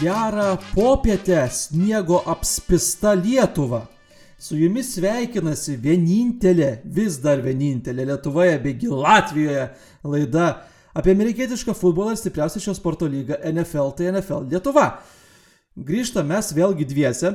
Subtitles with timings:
[0.00, 3.86] gerą popietę sniego apspista Lietuva.
[4.38, 9.64] Su jumis sveikinasi vienintelė, vis dar vienintelė Lietuvoje, bėgi Latvijoje
[10.06, 10.46] laida
[10.94, 14.86] apie amerikietišką futbolą ir stipriausią šio sporto lygą NFL, tai NFL Lietuva.
[15.74, 17.34] Grįžta mes vėlgi dviese,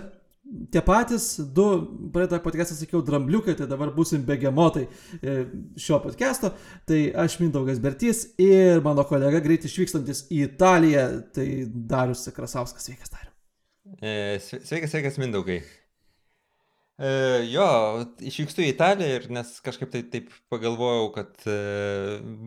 [0.73, 1.67] tie patys du,
[2.13, 5.35] praeitą podcastą sakiau, drambliukai, tai dabar busim begemotai e,
[5.79, 6.53] šio podcast'o.
[6.89, 12.89] Tai aš Mindaugas Bertys ir mano kolega greit išvykstantis į Italiją, tai Darius Krasauskas.
[12.89, 13.31] Sveikas, Darius.
[14.01, 15.61] E, sveikas, sveikas Mindaugai.
[17.01, 17.09] E,
[17.49, 17.65] jo,
[18.21, 21.55] išvykstu į Italiją ir nes kažkaip tai taip pagalvojau, kad e,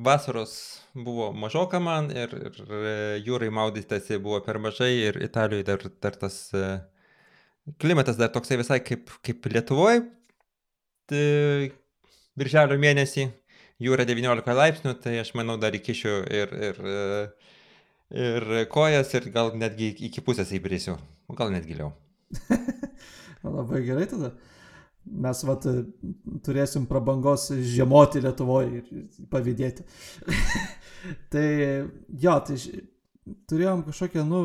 [0.06, 0.52] vasaros
[0.94, 2.92] buvo mažoka man ir, ir e,
[3.26, 6.68] jūrai maudytasi buvo per mažai ir Italijoje dar, dar tas e,
[7.80, 10.04] klimatas dar toksai visai kaip, kaip Lietuvoje.
[11.06, 11.26] Tai
[12.38, 13.28] birželio mėnesį
[13.82, 16.80] jūra 19 laipsnių, tai aš manau dar įkišiu ir, ir,
[18.24, 20.96] ir kojas ir gal netgi iki pusės įbrisiu,
[21.38, 21.92] gal net giliau.
[23.46, 24.34] Labai gerai tada.
[25.06, 25.62] Mes vat,
[26.42, 29.84] turėsim prabangos žiemoti Lietuvoje ir pavydėti.
[31.32, 31.46] tai
[32.10, 32.56] jo, tai
[33.46, 34.40] turėjom kažkokią, nu,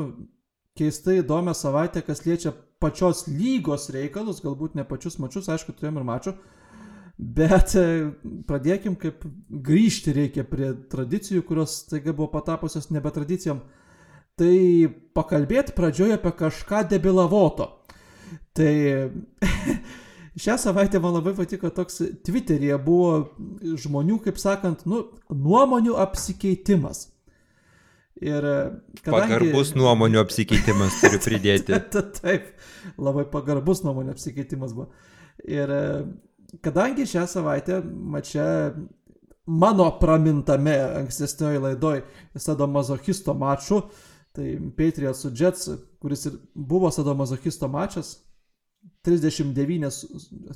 [0.77, 6.07] keistai įdomią savaitę, kas liečia pačios lygos reikalus, galbūt ne pačius mačius, aišku, turėjom ir
[6.07, 6.33] mačių,
[7.21, 7.85] bet e,
[8.49, 9.25] pradėkim, kaip
[9.69, 13.61] grįžti reikia prie tradicijų, kurios taiga buvo patapusios nebe tradicijom.
[14.39, 14.55] Tai
[15.13, 17.67] pakalbėti pradžioje apie kažką debilavoto.
[18.57, 18.73] Tai
[20.43, 23.13] šią savaitę man labai patiko toks Twitter'yje buvo
[23.77, 27.10] žmonių, kaip sakant, nu, nuomonių apsikeitimas.
[28.21, 28.57] Ir e,
[29.01, 29.33] kadangi...
[29.33, 31.77] Pagarbus nuomonių apsikeitimas turiu pridėti.
[32.21, 32.51] Taip,
[33.01, 34.91] labai pagarbus nuomonių apsikeitimas buvo.
[35.49, 35.83] Ir e,
[36.61, 38.45] kadangi šią savaitę mačia
[39.49, 42.03] mano pramintame ankstesnioje laidoje
[42.37, 43.81] sadomazochisto maču,
[44.37, 48.19] tai Patriots su Jets, kuris ir buvo sadomazochisto mačas,
[49.05, 49.89] 39,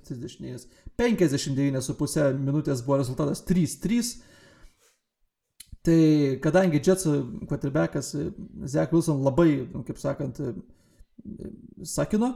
[0.06, 4.14] 39 59,5 minutės buvo rezultatas 3-3
[5.86, 6.02] Tai
[6.42, 7.06] kadangi Jets
[7.46, 8.16] quarterbackas
[8.66, 10.40] Zach Wilson labai, nu, kaip sakant,
[11.86, 12.32] sakino,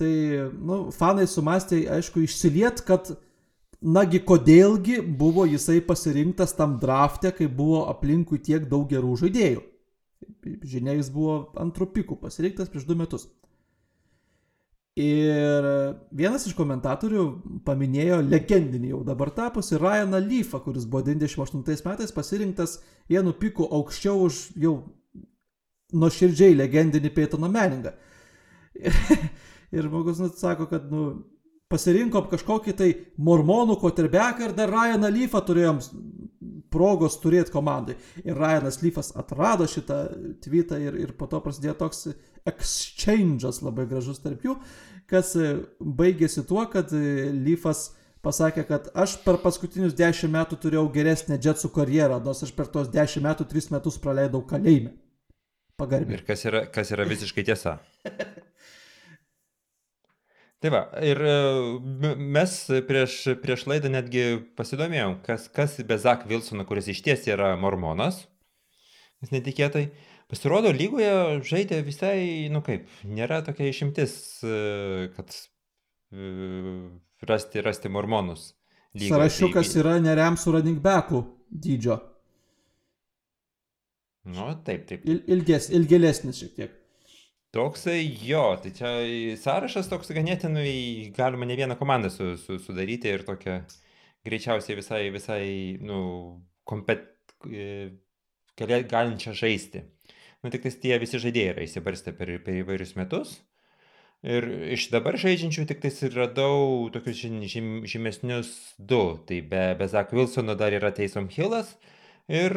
[0.00, 0.12] tai
[0.56, 3.12] nu, fanai sumastė, aišku, išsiliet, kad
[3.84, 9.64] nagi kodėlgi buvo jisai pasirinktas tam drafte, kai buvo aplinkui tiek daug gerų žaidėjų.
[10.66, 13.28] Žinia, jis buvo antrų pikų pasirinktas prieš du metus.
[14.96, 15.66] Ir
[16.16, 17.24] vienas iš komentatorių
[17.66, 22.78] paminėjo legendinį jau dabar tapusi Ryaną Leafą, kuris buvo 98 metais pasirinktas
[23.10, 24.78] vienu piku aukščiau už jau
[25.92, 27.92] nuoširdžiai legendinį Peitoną Meningą.
[28.80, 28.96] Ir,
[29.76, 31.04] ir žmogus nu, sako, kad nu,
[31.68, 32.88] pasirinkom kažkokį tai
[33.20, 35.82] mormonų koterbeką ir dar Ryaną Leafą turėjom
[36.72, 37.98] progos turėti komandai.
[38.24, 40.06] Ir Ryanas Leafas atrado šitą
[40.44, 42.06] tweetą ir, ir po to prasidėjo toks
[42.46, 44.56] exchange'as labai gražus tarp jų,
[45.10, 47.90] kas e, baigėsi tuo, kad e, Leafas
[48.26, 52.90] pasakė, kad aš per paskutinius 10 metų turėjau geresnę džetsų karjerą, nors aš per tos
[52.94, 54.96] 10 metų 3 metus praleidau kalėjime.
[55.76, 56.16] Pagarbiai.
[56.16, 57.76] Ir kas yra, kas yra visiškai tiesa.
[60.64, 61.34] Tai va, ir e,
[62.16, 62.52] mes
[62.88, 64.24] prieš, prieš laidą netgi
[64.56, 68.22] pasidomėjom, kas, kas be Zak Wilsono, kuris iš ties yra mormonas,
[69.30, 69.90] netikėtai,
[70.30, 72.18] pasirodo, lygoje žaidė visai,
[72.52, 74.16] nu kaip, nėra tokia išimtis,
[74.46, 75.34] e, kad
[76.12, 76.30] e,
[77.28, 78.50] rasti, rasti mormonus.
[78.96, 79.12] Lygoje.
[79.12, 79.80] Sarašiukas tai...
[79.82, 82.00] yra neriam su running backu dydžio.
[84.26, 85.04] Nu, taip, taip.
[85.06, 86.74] Il, ilges, ilgėlesnis šiek tiek.
[87.54, 88.88] Toksai jo, tai čia
[89.40, 93.60] sąrašas toks ganėtinai galima ne vieną komandą su, su, sudaryti ir tokią
[94.26, 95.46] greičiausiai visai, visai,
[95.86, 96.00] nu,
[96.68, 97.06] kompet,
[97.46, 97.94] e,
[98.58, 99.84] galinčią žaisti.
[100.46, 103.40] Nu, tik tie visi žaidėjai yra įsibarstę per, per įvairius metus.
[104.22, 104.44] Ir
[104.76, 107.18] iš dabar žaidžiančių tik tais radau tokius
[107.50, 109.00] žym, žymesnius du.
[109.26, 111.74] Tai be, be Zak Wilsono dar yra Taysom Hillas
[112.30, 112.54] ir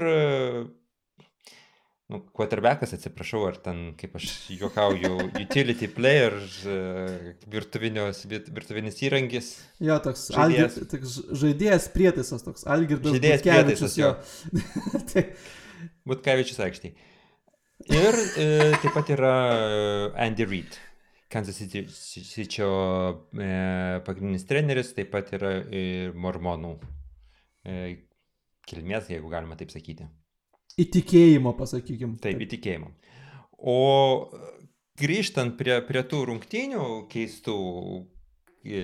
[2.13, 6.37] nu, quarterbackas, atsiprašau, ar ten, kaip aš juokauju, utility player,
[7.57, 9.55] virtuvinis, virtuvinis įrankis.
[9.81, 13.17] Jo, toks žaidėjas, Algir, toks žaidėjas prietaisas, toks Algirdas.
[13.17, 14.13] Žaidėjas prietaisas, jo.
[15.09, 15.31] tai...
[16.09, 17.08] Butkevičius aikštėje.
[17.87, 18.45] Ir e,
[18.81, 19.33] taip pat yra
[20.19, 20.75] Andy Reid.
[21.29, 23.49] Kansas City e,
[24.05, 26.73] pagrindinis treneris, taip pat yra ir mormonų
[27.63, 27.75] e,
[28.67, 30.09] kilmės, jeigu galima taip sakyti.
[30.79, 32.17] Įtikėjimo, pasakykim.
[32.23, 32.89] Taip, įtikėjimo.
[33.59, 33.77] O
[34.99, 37.57] grįžtant prie, prie tų rungtynių keistų
[38.65, 38.83] e,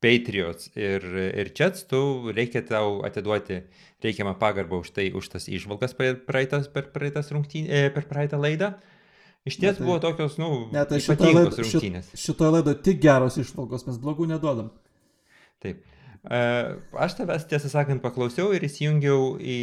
[0.00, 3.60] Patriots ir, ir Jets, tu reikia tau atiduoti
[4.00, 8.72] reikiamą pagarbą už tai, už tas išvalgas per praeitas, per praeitas rungtynės, per praeitą laidą.
[9.48, 12.10] Iš ties tai- buvo tokios, nu, Ne, tai šitoje laidoje rungtynės.
[12.12, 14.70] šit, šito laido tik geros išvalgos, mes blogų neduodam.
[15.60, 15.84] Taip.
[16.30, 16.40] E,
[16.96, 19.60] Aš tavęs tiesą sakant paklausiau ir įsijungiau į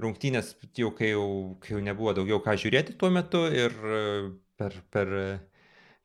[0.00, 4.02] rungtynės, jau kai jau, kai jau nebuvo daugiau ką žiūrėti tuo metu ir e,
[4.58, 5.08] per, per,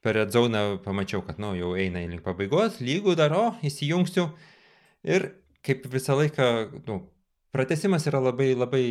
[0.04, 4.28] per Red Zone pamačiau, kad nu, jau eina į link pabaigos, lygų daro, įsijungsiu
[5.08, 5.30] ir
[5.64, 6.48] kaip visą laiką,
[6.90, 7.00] nu,
[7.56, 8.86] pratesimas yra labai, labai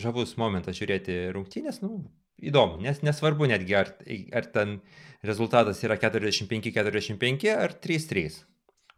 [0.00, 2.02] žavus momentas žiūrėti rungtynės, nu,
[2.40, 3.94] įdomu, nes nesvarbu netgi ar,
[4.36, 4.78] ar ten
[5.26, 8.40] rezultatas yra 45-45 ar 3-3.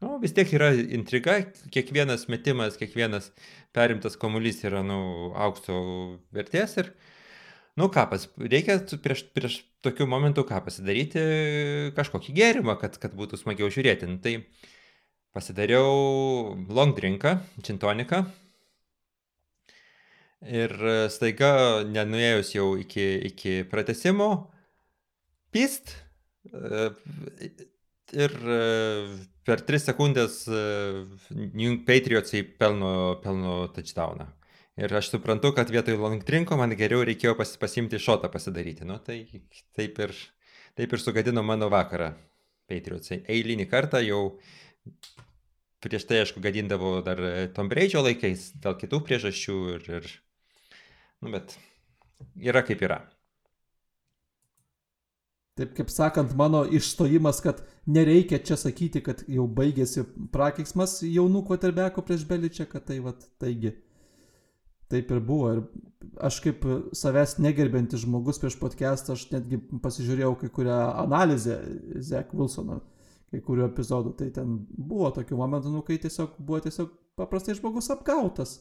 [0.02, 1.36] Nu, vis tiek yra intriga,
[1.70, 3.30] kiekvienas metimas, kiekvienas
[3.74, 5.76] perimtas kamuolys yra, nu, aukšto
[6.34, 6.90] vertės ir,
[7.80, 11.22] nu, ką, pas, reikia prieš, prieš tokių momentų ką pasidaryti,
[11.96, 14.10] kažkokį gėrimą, kad, kad būtų smagiau žiūrėti.
[14.10, 14.36] Nu, tai
[15.32, 18.22] pasidariau long drinką, čintoniką.
[20.42, 20.72] Ir
[21.14, 21.52] staiga,
[21.86, 24.32] nenuėjus jau iki, iki pratesimo,
[25.54, 25.94] pist.
[26.50, 26.88] e,
[28.12, 28.56] Ir e,
[29.46, 30.62] per 3 sekundės e,
[31.32, 32.92] New England Patriotsai pelno,
[33.24, 34.26] pelno touchdowną.
[34.80, 38.86] Ir aš suprantu, kad vietoj long drinko man geriau reikėjo pas, pasimti šotą pasidaryti.
[38.88, 39.26] Nu, tai
[39.76, 40.14] taip ir,
[40.78, 42.14] taip ir sugadino mano vakarą
[42.70, 43.20] Patriotsai.
[43.28, 44.22] Eilinį kartą jau
[45.82, 47.20] prieš tai, aišku, gadindavo dar
[47.56, 50.08] Tom Braidžio laikais dėl kitų priežasčių ir, ir
[51.20, 51.58] nu, bet
[52.40, 53.02] yra kaip yra.
[55.58, 62.04] Taip kaip sakant, mano išstojimas, kad nereikia čia sakyti, kad jau baigėsi prakeiksmas jaunų kvoterbeko
[62.08, 63.74] prieš Beličią, kad tai va, taigi.
[64.92, 65.52] Taip ir buvo.
[65.54, 65.62] Ir
[66.20, 66.64] aš kaip
[66.96, 71.56] savęs negerbintis žmogus prieš podcastą, aš netgi pasižiūrėjau kai kurią analizę
[72.04, 72.82] Zek Wilsono,
[73.32, 74.12] kai kurių epizodų.
[74.18, 78.58] Tai ten buvo tokių momentų, nu, kai tiesiog buvo tiesiog paprastai žmogus apgautas.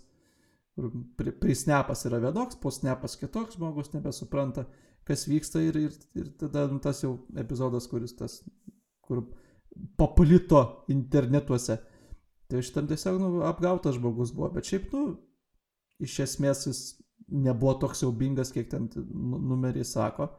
[1.41, 4.63] Prisnepas yra vienoks, posnepas kitoks, žmogus nebesupranta,
[5.07, 8.39] kas vyksta ir, ir, ir tada nu, tas jau epizodas, kuris tas,
[9.03, 9.25] kur
[9.99, 11.81] paplito internetuose.
[12.51, 15.17] Tai šitam tiesiog nu, apgautas žmogus buvo, bet šiaip, nu,
[16.01, 16.81] iš esmės jis
[17.31, 20.29] nebuvo toks siaubingas, kiek ten nu- numeriai sako.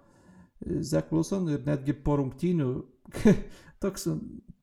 [0.62, 2.68] Zek Wilson ir netgi po rungtynių
[3.82, 4.08] toks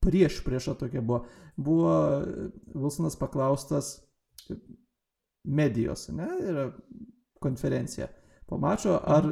[0.00, 1.24] prieš priešą tokia buvo.
[1.60, 1.92] Buvo
[2.72, 3.98] Wilsonas paklaustas
[5.44, 6.70] medijos, ne, yra
[7.40, 8.08] konferencija.
[8.48, 9.26] Po mačo, ar,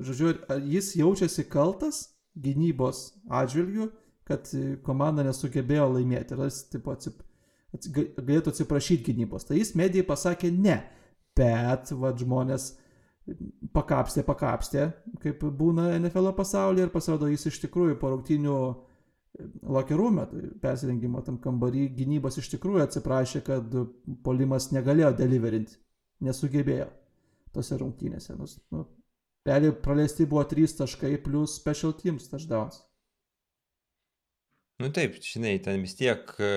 [0.00, 2.04] žodžiu, ar jis jaučiasi kaltas
[2.38, 3.88] gynybos atžvilgių,
[4.28, 4.48] kad
[4.86, 6.36] komanda nesugebėjo laimėti.
[6.36, 7.22] Ir jis tipo, atsip,
[7.72, 9.46] galėtų atsiprašyti gynybos.
[9.48, 10.80] Tai jis medijai pasakė ne.
[11.38, 12.72] Bet, va, žmonės
[13.76, 14.88] pakapstė, pakapstė,
[15.22, 18.58] kaip būna NFL pasaulyje ir pasirodo jis iš tikrųjų po rungtynių
[19.68, 23.76] lokerume, tai persirengimo tam kambarį gynybos iš tikrųjų atsiprašė, kad
[24.24, 25.76] polimas negalėjo deliverinti,
[26.24, 26.88] nesugebėjo
[27.54, 28.34] tose rungtynėse.
[28.72, 28.86] Nu,
[29.46, 32.82] realiai praleisti buvo 3 taškai plus special teams touchdowns.
[34.78, 36.48] Nu taip, žinai, ten vis tiek e,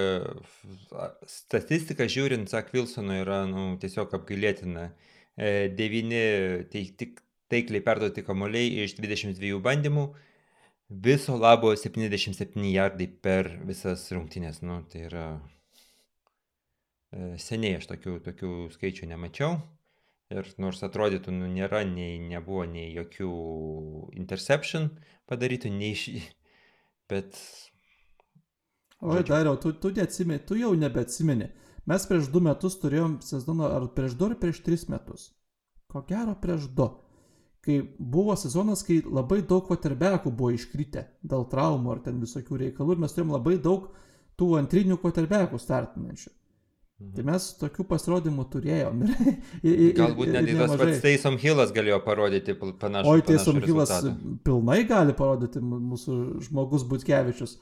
[1.25, 4.83] statistika žiūrint, Zak Wilsono yra nu, tiesiog apgailėtina.
[5.33, 6.19] E, Devyni
[6.69, 10.03] teik, tik, taikliai perduoti kamuoliai iš 22 bandymų,
[11.07, 14.61] viso labo 77 jardai per visas rungtynės.
[14.61, 15.25] Nu, tai yra
[17.09, 19.57] e, seniai aš tokių, tokių skaičių nemačiau.
[20.31, 23.33] Ir nors atrodytų, nu, nėra, nei, nebuvo nei jokių
[24.13, 24.91] interception
[25.25, 26.05] padarytų, nei iš...
[27.09, 27.41] Bet
[29.01, 31.47] Oi, dariau, tu, tu, neatsimeni, tu jau nebeatsimeni.
[31.89, 35.31] Mes prieš du metus turėjom sezoną, ar prieš du, ar prieš tris metus.
[35.89, 36.85] Ko gero prieš du.
[37.65, 42.95] Kai buvo sezonas, kai labai daug kvoterbekų buvo iškritę dėl traumų ar ten visokių reikalų
[42.95, 43.89] ir mes turėjom labai daug
[44.37, 46.31] tų antrinių kvoterbekų startinančių.
[47.15, 49.01] Tai mes tokių pasirodymų turėjom.
[49.07, 53.09] Ir, ir, ir, Galbūt net ir tas pats Taysom Hillas galėjo parodyti panašų.
[53.09, 54.13] Oi, Teisom rezultatą.
[54.45, 57.57] pilnai gali parodyti mūsų žmogus Butkevičius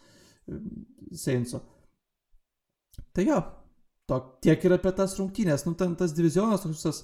[1.16, 1.62] Seinso.
[3.16, 3.40] Tai jo,
[4.10, 5.66] to, tiek ir apie tas rungtynės.
[5.68, 7.04] Nu, ten tas divizionas toks visas,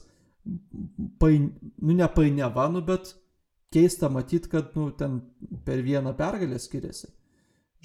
[1.21, 3.13] pain, nu, ne painiava, nu, bet
[3.73, 5.19] keista matyti, kad, nu, ten
[5.65, 7.11] per vieną pergalę skiriasi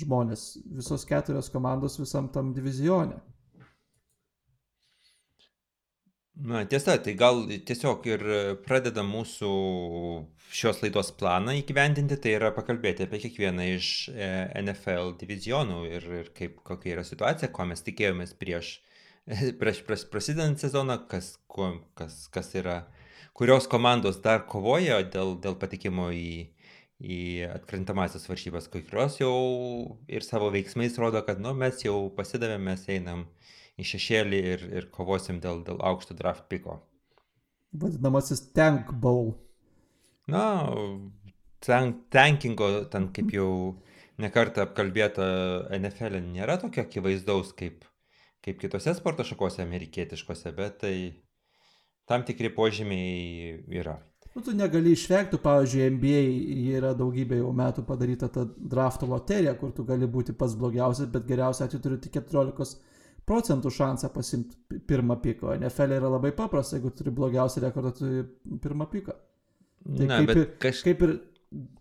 [0.00, 0.44] žmonės,
[0.78, 3.18] visos keturios komandos visam tam divizione.
[6.40, 8.22] Na, tiesa, tai gal tiesiog ir
[8.64, 9.48] pradeda mūsų
[10.56, 14.28] šios laidos planą įgyvendinti, tai yra pakalbėti apie kiekvieną iš e,
[14.62, 18.72] NFL divizionų ir, ir kaip, kokia yra situacija, ko mes tikėjomės prieš,
[19.60, 22.78] prieš, prieš prasidedant sezoną, kas, kuo, kas, kas yra,
[23.36, 26.48] kurios komandos dar kovoja dėl, dėl patekimo į,
[27.00, 27.20] į
[27.52, 29.36] atkrintamasias varžybas, kai kurios jau
[30.08, 33.28] ir savo veiksmais rodo, kad nu, mes jau pasidavėme, mes einam
[33.80, 36.80] į šešėlį ir, ir kovosim dėl, dėl aukšto draft piko.
[37.72, 39.34] Vadinamasis Tank Bowl.
[40.30, 40.42] na,
[41.64, 43.50] tank, tankingo, ten kaip jau
[44.20, 45.24] nekartą apkalbėta
[45.78, 47.84] NFL nėra tokio akivaizdaus kaip,
[48.44, 50.94] kaip kitose sporto šakose amerikietiškose, bet tai
[52.10, 53.98] tam tikri požymiai yra.
[54.34, 56.20] Nu, tu negali išvengti, pavyzdžiui, NBA
[56.76, 61.26] yra daugybė jau metų padaryta ta drafto loterija, kur tu gali būti pats blogiausias, bet
[61.26, 62.78] geriausia atveju turi tik 14
[63.30, 65.54] procentų šansą pasimti pirmą piką.
[65.60, 68.24] NFL yra labai paprasta, jeigu turi blogiausią rekordą, turi
[68.62, 69.14] pirmą piką.
[69.96, 70.82] Tai Na, kaip, ir, kaž...
[70.84, 71.14] kaip ir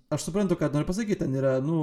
[0.09, 1.79] aš suprantu, kad noriu pasakyti, ten yra, nu,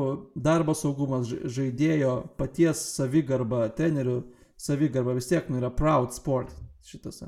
[0.48, 4.20] darbo saugumas, žaidėjo paties savigarba, trenerių
[4.60, 6.54] savigarba vis tiek, nu, yra proud sport
[6.86, 7.22] šitas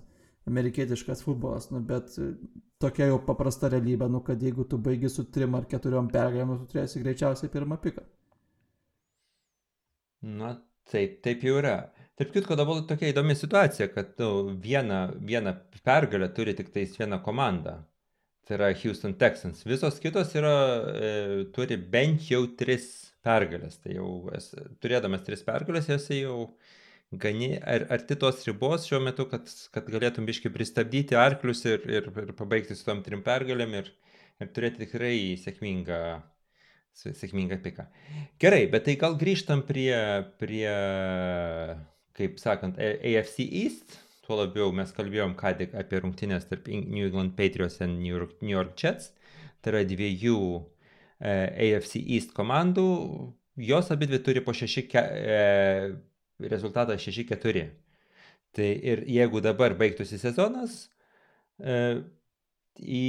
[0.49, 2.15] amerikietiškas futbolas, nu, bet
[2.81, 6.73] tokia jau paprasta realybė, nu, kad jeigu tu baigi su trim ar keturiom pergalėm, tu
[6.73, 8.07] turėsi greičiausiai pirmą piką.
[10.39, 10.57] Na,
[10.91, 11.77] taip, taip jau yra.
[12.19, 15.55] Tarp kitko, dabar tokia įdomi situacija, kad nu, vieną, vieną
[15.87, 17.79] pergalę turi tik tais viena komanda
[18.49, 19.63] tai yra Houston Texans.
[19.65, 20.55] Visos kitos yra,
[20.97, 23.77] e, turi bent jau tris pergalės.
[23.83, 26.49] Tai jau es, turėdamas tris pergalės, esi jau
[27.13, 32.09] gani ar, arti tos ribos šiuo metu, kad, kad galėtum biškai pristabdyti arklius ir, ir,
[32.25, 33.93] ir pabaigti su tom trim pergalėm ir,
[34.41, 36.01] ir turėti tikrai sėkmingą,
[36.97, 37.89] sėkmingą piką.
[38.41, 39.93] Gerai, bet tai gal grįžtam prie,
[40.41, 40.73] prie
[42.19, 43.99] kaip sakant, AFC East
[44.29, 48.35] Tuo labiau mes kalbėjom ką tik apie rungtynės tarp New England Patriots ir New York,
[48.43, 49.15] New York Jets.
[49.65, 51.33] Tai yra dviejų e,
[51.65, 52.85] AFC East komandų.
[53.65, 57.65] Jos abi dvi turi po šeši, ke, e, rezultatą 6-4.
[58.53, 60.77] Tai ir jeigu dabar baigtųsi sezonas,
[61.65, 61.81] e,
[62.85, 63.09] į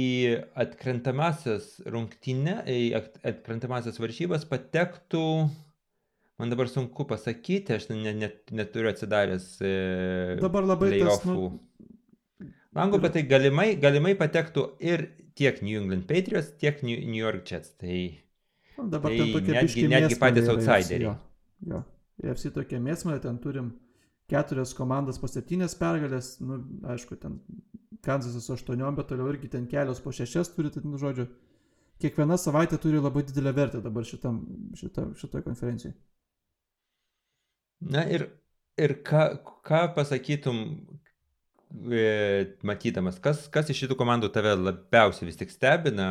[0.64, 5.26] atkrentamasias rungtynę, į atkrentamasias varžybas patektų
[6.40, 9.48] Man dabar sunku pasakyti, aš net, net, neturiu atsidaręs.
[9.60, 9.72] E,
[10.40, 11.26] dabar labai tas.
[11.28, 11.50] Nu...
[12.76, 15.02] Langų, bet tai galimai, galimai patektų ir
[15.36, 17.74] tiek New England Patriots, tiek New, New York Jets.
[17.80, 17.96] Tai,
[18.78, 21.10] nu, dabar tai tokie netgi, netgi patys outsideriai.
[21.10, 21.14] Jo,
[21.74, 21.80] jo.
[22.24, 23.72] EFC tokie mėsmai, ten turim
[24.30, 26.62] keturias komandas po septynės pergalės, nu,
[26.94, 27.40] aišku, ten
[28.06, 31.26] Kanzasas su aštuoniom, bet toliau irgi ten kelios po šešias turi, tai, nu, žodžiu,
[32.00, 34.40] kiekviena savaitė turi labai didelę vertę dabar šitam,
[34.78, 35.98] šita, šitoje konferencijoje.
[37.80, 38.26] Na ir,
[38.76, 39.22] ir ką,
[39.64, 40.58] ką pasakytum,
[41.88, 42.04] e,
[42.66, 46.10] matydamas, kas, kas iš šitų komandų tave labiausiai vis tik stebina,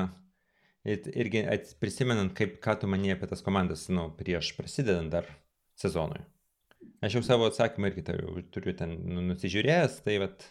[0.85, 1.43] irgi
[1.79, 5.27] prisimenant, kaip, ką tu manėjai apie tas komandas, nu, prieš prasidedant dar
[5.79, 6.23] sezonui.
[7.03, 8.05] Aš jau savo atsakymą irgi
[8.51, 10.47] turiu ten nu, nusižiūrėjęs, tai vat.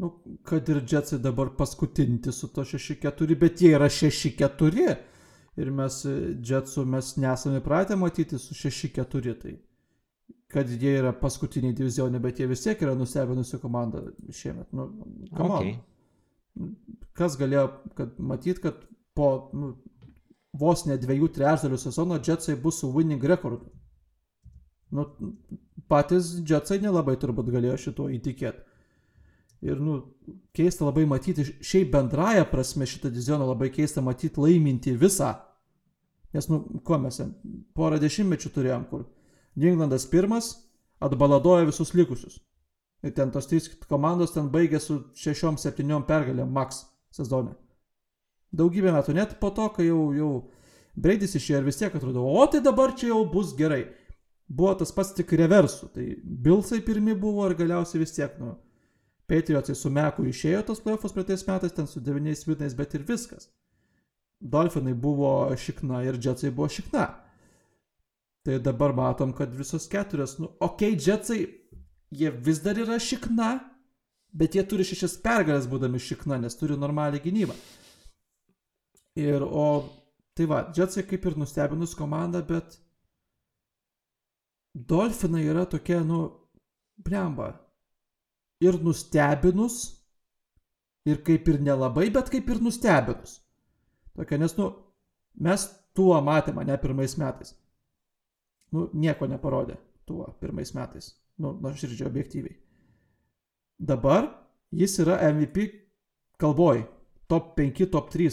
[0.00, 0.14] Nu,
[0.48, 4.86] kad ir Jetsai dabar paskutinti su to 6-4, bet jie yra 6-4
[5.60, 5.98] ir mes
[6.48, 9.58] Jetsų mes nesame pratę matyti su 6-4, tai
[10.52, 14.02] kad jie yra paskutiniai divizionai, bet jie vis tiek yra nustebinusi komanda
[14.36, 14.68] šiemet.
[14.76, 14.88] Nu,
[15.32, 15.76] okay.
[17.16, 18.82] Kas galėjo kad matyt, kad
[19.16, 19.72] po nu,
[20.52, 23.70] vos ne dviejų trečdalių sezono Jetsai bus su winning rekordu.
[24.92, 25.06] Nu,
[25.88, 28.68] patys Jetsai nelabai turbūt galėjo šito įtikėti.
[29.62, 30.00] Ir, nu,
[30.56, 35.36] keista labai matyti, šiaip bendraja prasme šitą divizioną labai keista matyti laiminti visą.
[36.34, 37.20] Nes, nu, ko mes,
[37.76, 39.06] porą dešimtmečių turėjom, kur
[39.56, 40.54] New Englandas pirmas
[41.02, 42.38] atbaladoja visus likusius.
[43.02, 47.56] Ir ten tos trys komandos ten baigė su šešiom, septyniom pergalėm max sezone.
[48.52, 50.32] Daugybę metų, net po to, kai jau, jau
[50.94, 53.86] Breidis išėjo ir vis tiek atrodo, o tai dabar čia jau bus gerai.
[54.52, 55.88] Buvo tas pats tik reversų.
[55.94, 58.58] Tai Bilsai pirmi buvo ir galiausiai vis tiek, nu,
[59.30, 63.48] Patriotsai su Meku išėjo tos playoffs praeitais metais, ten su devyniais vidais, bet ir viskas.
[64.42, 67.06] Dolfinai buvo šikna ir Jetsai buvo šikna.
[68.42, 71.42] Tai dabar matom, kad visos keturios, nu, okei, okay, Jetsai,
[72.10, 73.52] jie vis dar yra šikna,
[74.34, 77.54] bet jie turi šešias pergalės būdami šikna, nes turi normalią gynybą.
[79.22, 79.66] Ir, o,
[80.34, 82.80] tai va, Jetsai kaip ir nustebinus komandą, bet
[84.74, 86.24] Dolfinai yra tokia, nu,
[86.98, 87.52] blemba.
[88.64, 89.82] Ir nustebinus,
[91.06, 93.38] ir kaip ir nelabai, bet kaip ir nustebinus.
[94.18, 94.72] Tokia, nes, nu,
[95.38, 97.54] mes tuo matėme, ne pirmais metais
[98.72, 101.12] nu, nieko neparodė tuo pirmais metais.
[101.40, 102.56] Nu, nuoširdžiai objektyviai.
[103.82, 104.28] Dabar
[104.72, 105.68] jis yra MVP
[106.42, 106.84] kalboj.
[107.30, 108.28] Top 5, top 3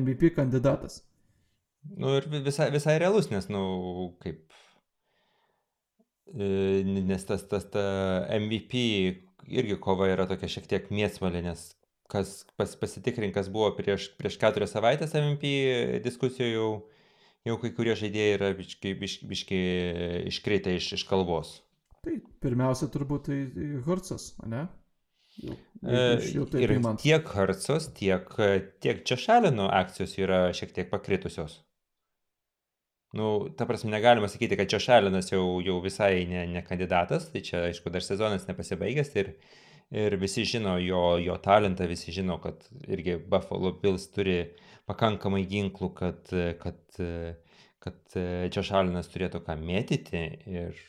[0.00, 1.02] MVP kandidatas.
[1.96, 3.62] Nu ir visai, visai realus, nes, nu,
[4.22, 4.44] kaip.
[6.30, 6.46] E,
[6.84, 7.82] nes tas, tas ta
[8.36, 8.82] MVP
[9.50, 11.64] irgi kova yra tokia šiek tiek mėsmalė, nes
[12.10, 15.52] kas pas, pasitikrin, kas buvo prieš, prieš keturias savaitės MVP
[16.04, 16.70] diskusijų jau
[17.48, 19.60] jau kai kurie žaidėjai yra biški, biški, biški
[20.32, 21.56] iškreitę iš, iš kalbos.
[22.04, 23.40] Tai pirmiausia turbūt tai
[23.86, 24.66] Hurtsas, ne?
[25.40, 26.00] Jau, E,
[26.34, 27.00] jau taip Ir imant.
[27.00, 28.26] tiek Hartsos, tiek,
[28.84, 31.62] tiek Češalino akcijos yra šiek tiek pakritusios.
[33.16, 37.64] Nu, ta prasme, negalima sakyti, kad Češalinas jau, jau visai ne, ne kandidatas, tai čia,
[37.70, 39.32] aišku, dar sezonas nepasibaigęs ir,
[39.90, 44.36] ir visi žino jo, jo talentą, visi žino, kad irgi Buffalo Bills turi
[44.88, 46.32] pakankamai ginklų, kad,
[46.62, 47.00] kad,
[47.84, 48.16] kad
[48.54, 50.80] Češalinas turėtų ką mėtyti ir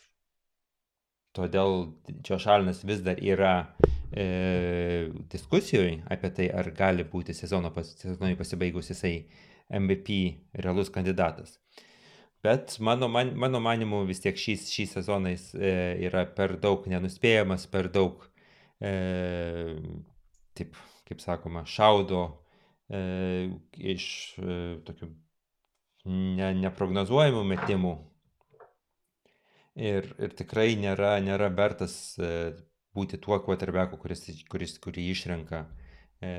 [1.36, 1.92] todėl
[2.28, 3.54] Češalinas vis dar yra
[4.12, 9.16] e, diskusijoje apie tai, ar gali būti sezono pas, sezonui pasibaigus jisai
[9.72, 10.20] MVP
[10.64, 11.58] realus kandidatas.
[12.44, 15.74] Bet mano, man, mano manimu vis tiek šį, šį sezoną jis e,
[16.08, 18.24] yra per daug nenuspėjamas, per daug,
[18.82, 18.94] e,
[20.58, 22.24] taip, kaip sakoma, šaudo
[22.92, 24.06] iš
[24.38, 24.56] e,
[24.88, 25.08] tokių
[26.12, 27.94] ne, neprognozuojamų metimų.
[29.82, 32.52] Ir, ir tikrai nėra, nėra vertas e,
[32.96, 35.64] būti tuo quarterbacku, kuris, kuris, kurį išrenka
[36.20, 36.32] e,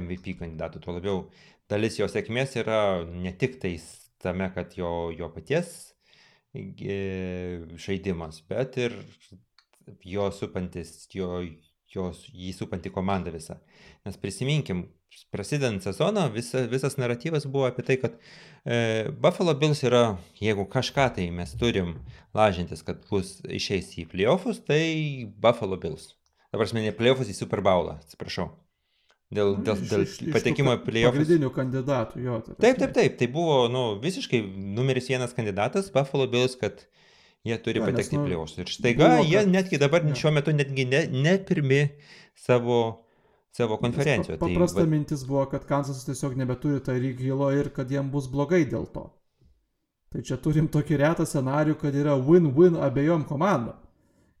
[0.00, 0.82] MVP kandidatų.
[0.82, 1.20] Tuo labiau
[1.70, 3.86] dalis jo sėkmės yra ne tik tais
[4.22, 5.70] tame, kad jo, jo paties
[6.56, 6.98] e,
[7.78, 8.98] žaidimas, bet ir
[10.02, 11.30] jo supantis, jo,
[11.94, 13.60] jos, jį supanti komanda visa.
[14.06, 14.88] Nes prisiminkim,
[15.32, 18.18] prasidedant sezoną, visa, visas naratyvas buvo apie tai, kad
[18.64, 21.94] e, Buffalo Bills yra, jeigu kažką tai mes turim
[22.36, 26.12] lažintis, kad bus išeis į playoffus, tai Buffalo Bills.
[26.52, 28.50] Dabar ne playoffus į Super Bowlą, atsiprašau.
[29.34, 31.24] Dėl, dėl, dėl Iš- iš- patekimo į playoffus.
[31.24, 32.36] Pagrindinių kandidatų, jo.
[32.46, 32.78] ta Taip, prasme.
[32.84, 33.16] taip, taip.
[33.18, 34.38] Tai buvo nu, visiškai
[34.76, 36.84] numeris vienas kandidatas Buffalo Bills, kad
[37.46, 38.54] jie turi nes, patekti į nu, playoffs.
[38.62, 40.14] Ir staiga buvo, jie kad- netgi dabar jo.
[40.14, 41.80] šiuo metu netgi ne, ne pirmi
[42.38, 42.78] savo,
[43.56, 44.38] savo konferencijoje.
[44.38, 48.64] pa- Paprasta mintis buvo, kad Kansas tiesiog nebeturi Tyreek Hilo ir kad jiem bus blogai
[48.68, 49.06] dėl to.
[50.12, 53.74] Tai čia turim tokį retą scenarių, kad yra win-win abiejom komandom.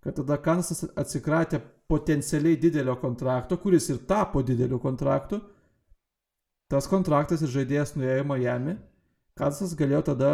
[0.04, 5.40] Kad tada Kansas atsikratė potencialiai didelio kontrakto, kuris ir tapo dideliu kontraktu.
[6.70, 8.76] Tas kontraktas ir žaidėjas nuėjo į Miami.
[9.38, 10.30] Kansas galėjo tada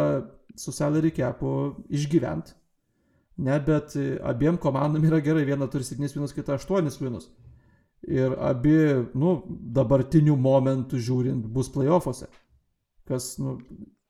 [0.55, 2.53] su salary capu išgyventi.
[3.37, 5.43] Ne, bet abiem komandom yra gerai.
[5.45, 7.29] Viena turi 7 minus, kita 8 minus.
[8.11, 8.75] Ir abi,
[9.15, 12.27] nu, dabartinių momentų žiūrint, bus playoffuose.
[13.07, 13.57] Kas, nu,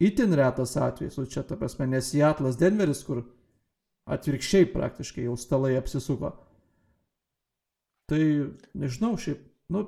[0.02, 3.22] itin retas atvejis, o čia ta prasme, nes Seattle'as Denveris, kur
[4.10, 6.34] atvirkščiai praktiškai jau stalai apsisuko.
[8.10, 8.24] Tai,
[8.78, 9.86] nežinau, šiaip, nu,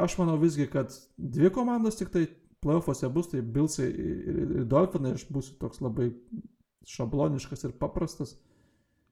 [0.00, 2.24] aš manau visgi, kad dvi komandos tik tai
[2.64, 6.10] playoffuose bus, tai Bilsai ir, ir, Dolphinai, aš būsiu toks labai
[6.88, 8.36] šabloniškas ir paprastas.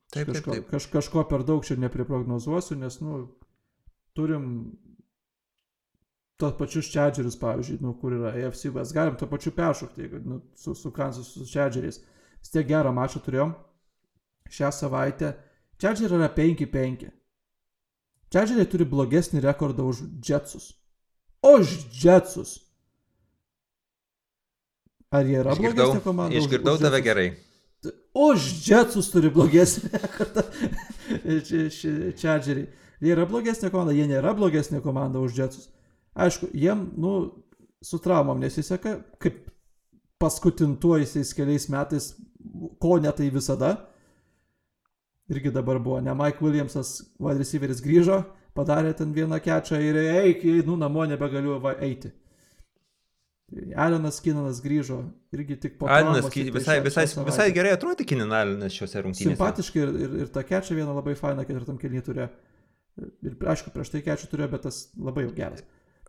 [0.09, 0.70] Taip, taip, kažko, taip.
[0.70, 3.27] Kaž, kažko per daug čia nepriprognozuosiu, nes, nu,
[4.16, 4.44] turim
[6.38, 10.40] tos pačius čedžerius, pavyzdžiui, nu, kur yra AFC West, galim to pačiu peršokti, jeigu, nu,
[10.55, 11.99] su, su Kansas, su čedžeriais.
[12.38, 13.57] Vis tiek gerą mačą turėjom
[14.55, 15.33] šią savaitę.
[15.83, 17.09] Čedžeriai yra 5-5.
[18.31, 20.71] Čedžeriai turi blogesnį rekordą už Jetsus.
[21.42, 22.57] Už Jetsus.
[25.11, 26.35] Ar jie yra Išgirdau, blogesnė komanda?
[26.37, 27.07] už- išgirdau už tave Jetsus?
[27.09, 27.29] gerai.
[28.18, 30.42] Už Jetsus turi blogesnį rekordą.
[32.18, 32.68] Čedžeriai.
[33.01, 35.69] Jie yra blogesnė komanda, jie nėra blogesnė komanda už Jetsus.
[36.19, 37.13] Aišku, jiem, nu,
[37.85, 39.45] su traumom nesiseka, kaip
[40.19, 42.11] paskutintuojaisiais keliais metais,
[42.83, 43.77] ko ne tai visada.
[45.31, 48.23] Irgi dabar buvo, ne Mike Williamsas, wide receiveris grįžo,
[48.57, 52.11] padarė ten vieną kečą ir eik, nu, namo nebegaliu va, eiti.
[53.81, 54.99] Alenas Kinanas grįžo,
[55.33, 59.31] irgi tik po Alinas traumos Ki- tiktai visai, visai, visai gerai atrodė Kinenalinas šiuose rungtynėse.
[59.31, 62.29] Simpatiškai ir, ir, ir tą kečią vieną labai fainą ketvirtam kelnį turėjo.
[63.27, 65.65] Ir aišku, prieš tai kečią turėjo, bet tas labai jau geras.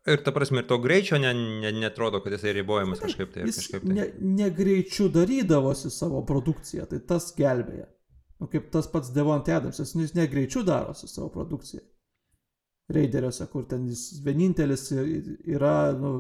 [0.08, 3.45] Ir ta prasme, ir to greičio ne, ne, netrodo, kad jisai ribojamas kažkaip tai.
[3.49, 3.95] Jis Kažkaip tai.
[3.97, 4.06] ne,
[4.39, 7.89] negreičiu darydavosi savo produkciją, tai tas gelbėja.
[8.39, 11.84] Nu, kaip tas pats Devon Adamsas, nu, jis negreičiu darosi savo produkciją.
[12.89, 16.13] Raideriuose, kur ten jis vienintelis yra, nu,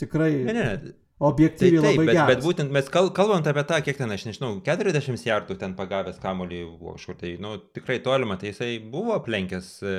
[0.00, 2.28] tikrai Ne, ne, Tai objektyviai taip, labai bet, geras.
[2.28, 6.18] bet būtent mes kal, kalbant apie tą, kiek ten, aš nežinau, 40 jardų ten pagavęs
[6.20, 9.94] kamolį buvo kažkur, tai, nu, tikrai tolima, tai jisai buvo aplenkęs e,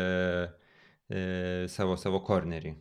[1.10, 1.24] e,
[1.74, 2.76] savo, savo kornerį.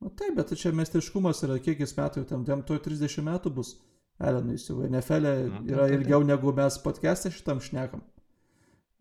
[0.00, 3.52] Nu, taip, bet čia meistriškumas yra, kiek jis metų, jau tam, tam to 30 metų
[3.60, 3.76] bus.
[4.16, 8.00] Elenui įsivaizduoju, NFL Nu, taip, yra taip, ilgiau negu mes podcast'e šitam šnekam.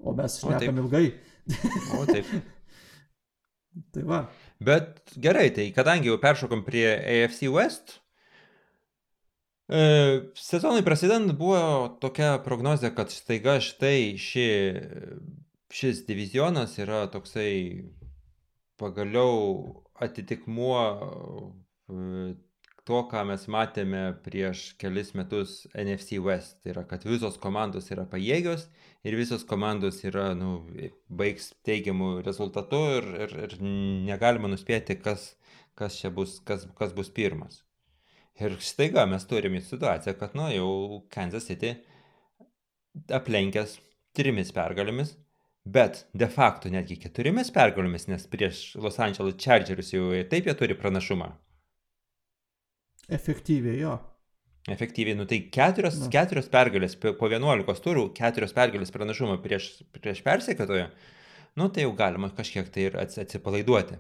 [0.03, 0.81] O mes O, šnekam taip.
[0.83, 1.05] ilgai.
[1.95, 2.33] O taip.
[3.95, 4.19] Tai va.
[4.63, 8.04] Bet gerai, tai kadangi jau peršokom prie AFC West, e,
[9.67, 14.47] sezonui prasidant buvo tokia prognozija, kad staiga štai ši,
[15.73, 17.89] šis divizionas yra toksai
[18.77, 20.77] pagaliau atitikmuo
[21.89, 22.35] e,
[22.85, 26.59] to, ką mes matėme prieš kelis metus NFC West.
[26.61, 28.67] Tai yra, kad visos komandos yra pajėgios
[29.01, 30.59] ir visos komandos yra, nu,
[31.09, 35.31] baigs teigiamų rezultatų ir, ir, ir negalima nuspėti, kas,
[35.73, 37.64] kas čia bus, kas, kas bus pirmas.
[38.43, 40.71] Ir staiga mes turime situaciją, kad, nu, jau
[41.13, 41.75] Kansas City
[43.15, 43.77] aplenkęs
[44.15, 45.13] trimis pergalėmis,
[45.65, 50.75] bet de facto netgi keturiomis pergalėmis, nes prieš Los Angeles Chargerius jau taip jie turi
[50.79, 51.31] pranašumą.
[53.15, 53.95] Efektyviai, jo.
[54.71, 56.09] Efektyviai, nu tai keturios, Na.
[56.13, 60.87] keturios pergalės po 11 turų, keturios pergalės pranašumą prieš, prieš persekėtoją,
[61.61, 63.99] nu tai jau galima kažkiek tai ir atsipalaiduoti.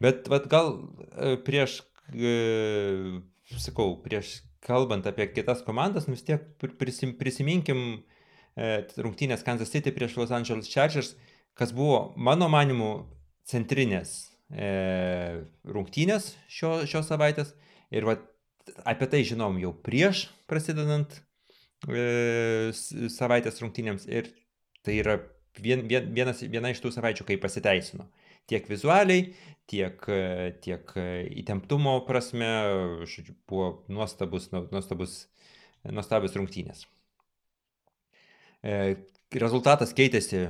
[0.00, 0.72] Bet vat, gal
[1.12, 1.82] e, prieš,
[2.16, 2.32] e,
[3.52, 6.44] sakau, prieš kalbant apie kitas komandas, nu vis tiek
[6.80, 7.80] prisim, prisiminkim
[8.56, 11.14] e, rungtynės Kansas City prieš Los Angeles Chargers,
[11.58, 12.92] kas buvo mano manimu
[13.44, 14.14] centrinės
[14.48, 17.52] e, rungtynės šio, šios savaitės.
[17.94, 18.24] Ir vat,
[18.88, 21.20] apie tai žinom jau prieš prasidedant
[21.88, 22.72] e,
[23.12, 24.32] savaitės rungtynėms ir
[24.84, 25.18] tai yra
[25.60, 28.08] vien, vien, vienas, viena iš tų savaičių, kai pasiteisino.
[28.50, 29.30] Tiek vizualiai,
[29.70, 30.04] tiek,
[30.64, 30.90] tiek
[31.42, 32.50] įtemptumo prasme,
[33.08, 35.16] žodžiu, buvo nuostabus, nu, nuostabus,
[35.88, 36.84] nuostabus rungtynės.
[38.64, 38.76] E,
[39.40, 40.46] rezultatas keitėsi,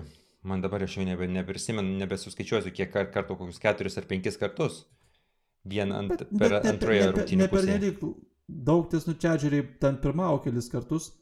[0.47, 4.85] man dabar aš jau nebe, neprisimenu, nebesuskaičiuosiu, kiek kartų, kokius keturis ar penkis kartus.
[5.65, 7.41] Vien ant, bet, per bet antroje rungtynėje.
[7.41, 8.03] Ne per nelik
[8.47, 11.13] daug ties nučiadžiuriai ten pirmavo kelis kartus.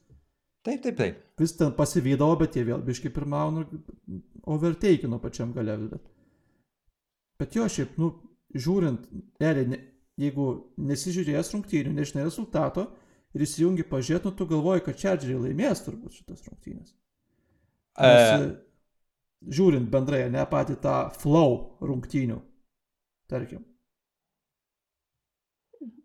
[0.62, 1.22] Taip, taip, taip.
[1.38, 5.74] Vis ten pasivydavo, bet jie vėl biškai pirmavo, nu, overtakeino pačiam gale.
[5.90, 6.11] Bet,
[7.42, 8.14] bet jo, šiaip, nu,
[8.54, 9.06] žiūrint,
[9.42, 9.80] realiai, ne,
[10.20, 10.48] jeigu
[10.90, 12.86] nesižiūrėjęs rungtynių, nežinai rezultato
[13.34, 16.94] ir įsijungi pažiūrėti, nu, tu galvoji, kad Čerdžeriai laimės turbūt šitas rungtynės.
[18.00, 18.52] Nes, e...
[19.42, 22.38] Žiūrint bendrai, ne patį tą flow rungtynių,
[23.30, 23.64] tarkim.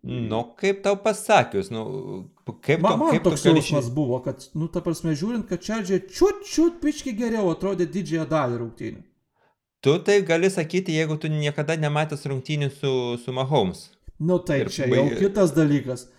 [0.02, 1.84] Nu, kaip tau pasakius, nu,
[2.64, 6.42] kaip, man, man kaip toks jausmas buvo, kad, nu, ta prasme, žiūrint, kad Čerdžiai čiut,
[6.48, 9.04] čiut, pički geriau atrodė didžiąją dalį rungtynių.
[9.84, 13.80] Tu tai gali sakyti, jeigu tu niekada nematęs rungtynių su, su Mahomes.
[14.18, 16.08] Nu, tai ir čia jau kitas dalykas.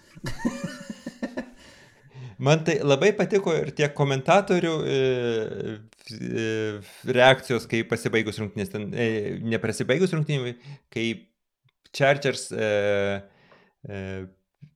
[2.40, 5.00] Man tai labai patiko ir tiek komentatorių e,
[6.16, 6.46] e,
[7.12, 10.56] reakcijos, kai pasibaigus rungtynės, ten, e, neprasibaigus rungtynės,
[10.94, 11.10] kai
[11.92, 12.70] Chargers e,
[13.88, 14.28] E,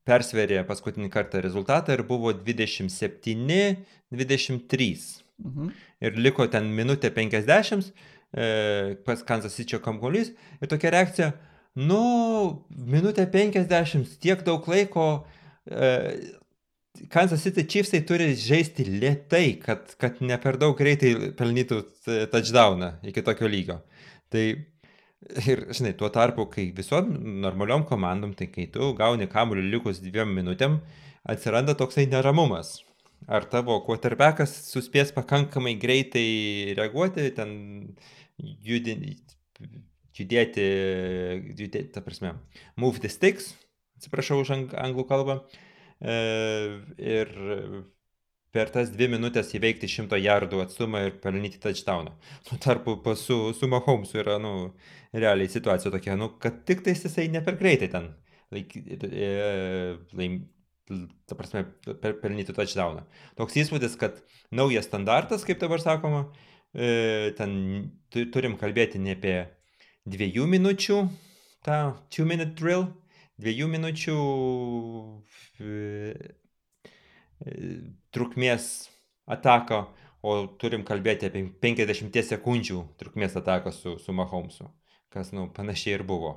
[0.07, 5.23] persverė paskutinį kartą rezultatą ir buvo 27-23.
[5.43, 5.71] Mhm.
[6.03, 7.93] Ir liko ten minutė 50
[8.33, 11.31] e, pas Kansas City kamkolys ir tokia reakcija,
[11.79, 12.03] nu,
[12.73, 15.07] minutė 50, tiek daug laiko.
[15.69, 15.93] E,
[17.09, 21.79] Kansas City Chiefsai turi žaisti lietai, kad, kad ne per daug greitai pelnytų
[22.31, 23.79] touchdowną iki tokio lygio.
[24.29, 24.43] Tai
[25.47, 30.33] Ir, žinai, tuo tarpu, kai visom normaliom komandom, tai kai tu gauni kamuolį likus dviem
[30.35, 30.81] minutėm,
[31.29, 32.81] atsiranda toksai neramumas.
[33.31, 37.53] Ar tavo quarterbackas suspės pakankamai greitai reaguoti, ten
[38.63, 39.17] judinti,
[40.17, 40.67] judėti,
[41.53, 42.35] judėti, ta prasme,
[42.79, 43.53] move the sticks,
[43.99, 45.39] atsiprašau už anglų kalbą,
[45.99, 46.17] e,
[47.01, 47.33] ir
[48.53, 52.13] per tas dvi minutės įveikti šimto jardų atstumą ir pelnyti touchdowną.
[52.45, 54.73] Tuo tarpu su, su Mahomesu yra, nu,
[55.13, 58.11] realiai situacija tokia, nu, kad tik tais jisai ne per greitai ten
[58.53, 60.39] laik, e, laim,
[61.29, 61.65] ta prasme,
[62.01, 63.05] per, pelnyti touchdowną.
[63.39, 64.19] Toks įspūdis, kad
[64.53, 66.27] naujas standartas, kaip dabar sakoma,
[66.73, 67.55] ten
[68.11, 69.35] turim kalbėti ne apie
[70.09, 70.99] dviejų minučių,
[71.65, 72.87] tą two minute drill,
[73.41, 74.17] dviejų minučių
[78.13, 78.69] trukmės
[79.37, 79.83] ataką,
[80.23, 84.69] o turim kalbėti apie 50 sekundžių trukmės ataką su, su Mahomesu
[85.13, 86.33] kas, nu, panašiai ir buvo.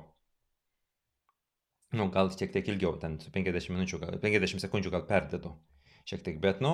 [1.97, 5.53] Nu, gal šiek tiek ilgiau, ten su 50 minučių, gal 50 sekundžių gal perdėdu.
[6.07, 6.73] Šiek tiek, bet, nu,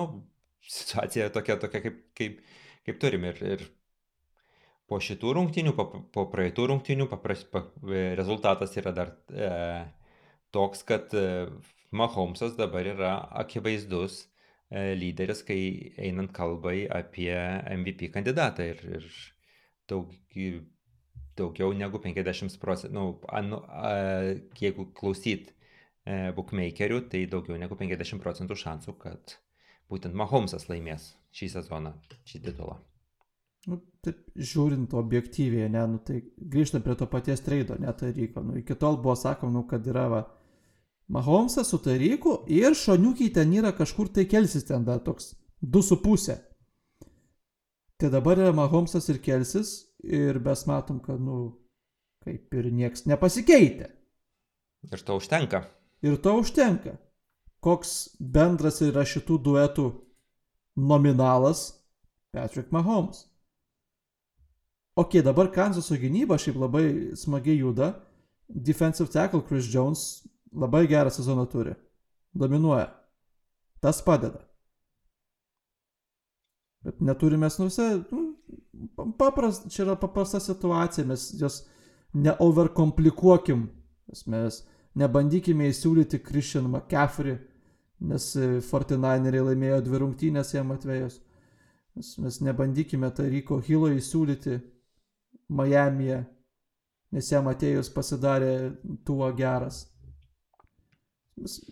[0.78, 2.40] situacija tokia, tokia kaip, kaip,
[2.86, 3.26] kaip turim.
[3.30, 3.64] Ir, ir
[4.90, 7.64] po šitų rungtynių, po, po praeitų rungtynių, papras, pa,
[8.18, 9.50] rezultatas yra dar e,
[10.54, 11.48] toks, kad e,
[11.94, 15.60] Mahomesas dabar yra akivaizdus e, lyderis, kai
[16.02, 17.32] einant kalbai apie
[17.70, 18.66] MVP kandidatą.
[18.74, 19.10] Ir, ir
[19.90, 20.10] daug
[21.38, 23.92] daugiau negu 50 procentų, nu, anu, a,
[24.58, 29.36] jeigu klausyt e, bookmakerių, tai daugiau negu 50 procentų šansų, kad
[29.90, 31.94] būtent Mahomesas laimės šį sezoną,
[32.28, 32.78] šį titulą.
[33.66, 38.58] Nu, taip, žiūrint objektyviai, ne, nu, tai grįžtant prie to paties traido, ne, Taryko, nu,
[38.60, 40.24] iki tol buvo sakoma, nu, kad yra va,
[41.08, 46.36] Mahomesas su Taryku ir šoniukiai ten yra kažkur tai kelsis ten dar toks 2,5.
[48.00, 51.58] Tai dabar yra Mahomesas ir kelsis ir mes matom, kad, nu,
[52.24, 53.90] kaip ir nieks nepasikeitė.
[54.92, 55.64] Ir to užtenka.
[56.04, 56.96] Ir to užtenka.
[57.64, 59.86] Koks bendras yra šitų duetų
[60.76, 61.70] nominalas,
[62.34, 63.24] Patrick Mahomes.
[64.94, 66.86] Ok, dabar Kansaso gynyba šiaip labai
[67.18, 67.94] smagiai juda.
[68.48, 71.74] Defensive tackle Chris Jones labai gerą sezoną turi.
[72.34, 72.90] Dominuoja.
[73.80, 74.44] Tas padeda.
[76.84, 78.36] Bet neturime nu visai, nu,
[79.18, 81.62] paprast, čia yra paprasta situacija, mes jos
[82.12, 83.66] neoverkomplikuokim.
[84.26, 84.58] Mes
[84.94, 87.38] nebandykime įsiūlyti Christian McCaffrey,
[88.00, 88.26] nes
[88.66, 91.20] 49eriai laimėjo dvi rungtynės jam atvejus.
[91.94, 94.58] Mes, mes nebandykime Taryko Hilo įsiūlyti
[95.54, 96.24] Miami'e,
[97.14, 98.54] nes jam atėjus pasidarė
[99.06, 99.84] tuo geras.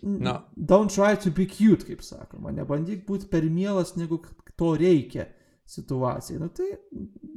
[0.01, 0.41] No.
[0.55, 2.51] Don't try to be cute, kaip sakoma.
[2.51, 4.19] Nebandyk būti per mielas, negu
[4.59, 5.27] to reikia
[5.65, 6.39] situacijai.
[6.41, 6.73] Nu, tai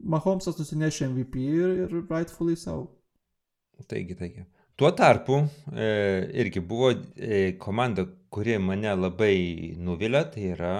[0.06, 2.88] Mahomesas nusinešė MVP ir, ir rightfully savo.
[3.86, 4.46] Taigi, taigi.
[4.76, 5.38] Tuo tarpu
[5.72, 5.86] e,
[6.42, 8.04] irgi buvo e, komanda,
[8.36, 10.76] kuri mane labai nuvilia, tai yra...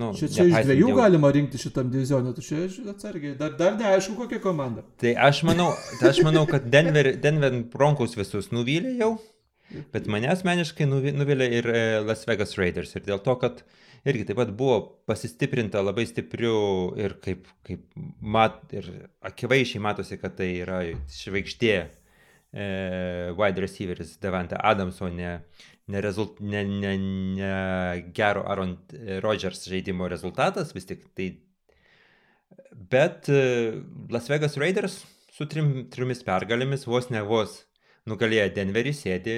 [0.00, 0.96] Nu, čia čia iš dviejų jau...
[0.96, 4.84] galima rinkti šitam divizionui, tu čia atsargiai, dar, dar neaišku kokia komanda.
[5.00, 9.10] Tai aš manau, tai aš manau kad Denver, Denver Broncos visus nuvylė jau,
[9.92, 12.92] bet mane asmeniškai nuvilė ir e, Las Vegas Raiders.
[12.96, 13.62] Ir dėl to, kad
[14.08, 16.56] irgi taip pat buvo pasistiprinta labai stipriu
[17.00, 17.84] ir kaip, kaip
[18.20, 18.90] mat, ir
[19.24, 20.82] akivaizdžiai matosi, kad tai yra
[21.22, 22.68] žvaigždė e,
[23.36, 25.38] wide receiveris Devante Adams, o ne,
[25.92, 26.94] ne, rezult, ne, ne,
[27.38, 27.50] ne
[28.14, 28.76] gero Aaron
[29.22, 31.30] Rodgers žaidimo rezultatas, vis tik tai.
[32.90, 35.00] Bet e, Las Vegas Raiders
[35.36, 37.62] su trim, trimis pergalėmis vos ne vos
[38.08, 39.36] nugalėję Denverį sėdi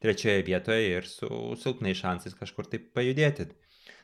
[0.00, 1.28] trečioje vietoje ir su
[1.60, 3.50] silpnai šansais kažkur taip pajudėti.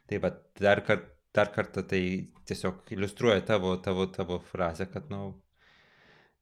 [0.06, 0.30] Tai va,
[0.60, 2.02] dar, kart, dar kartą tai
[2.48, 5.32] tiesiog iliustruoja tavo, tavo, tavo frazę, kad, na, nu,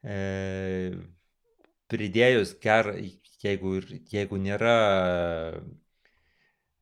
[0.04, 0.18] e,
[1.92, 2.94] pridėjus gerą,
[3.44, 3.78] jeigu,
[4.12, 4.74] jeigu nėra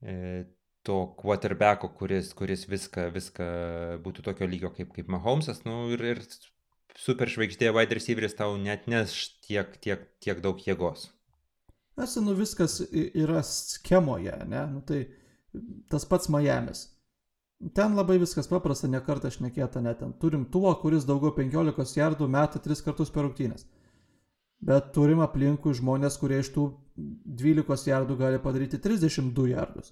[0.02, 0.14] e,
[0.86, 3.48] to quarterbacko, kuris, kuris viską, viską
[4.04, 6.22] būtų tokio lygio kaip, kaip Mahomesas, nu, ir, ir
[6.98, 11.10] superžvaigždė wide receiveris tau net neš tiek, tiek, tiek daug jėgos.
[12.00, 14.64] Nes, nu, viskas yra schemoje, ne?
[14.72, 15.04] Nu, tai
[15.92, 16.86] tas pats Miami's.
[17.76, 20.14] Ten labai viskas paprasta, nekartą šnekėta net ten.
[20.18, 23.68] Turim tuo, kuris daugiau 15 jardų meta 3 kartus per rungtynės.
[24.62, 26.68] Bet turim aplinkui žmonės, kurie iš tų
[27.40, 29.90] 12 jardų gali padaryti 32 jardus.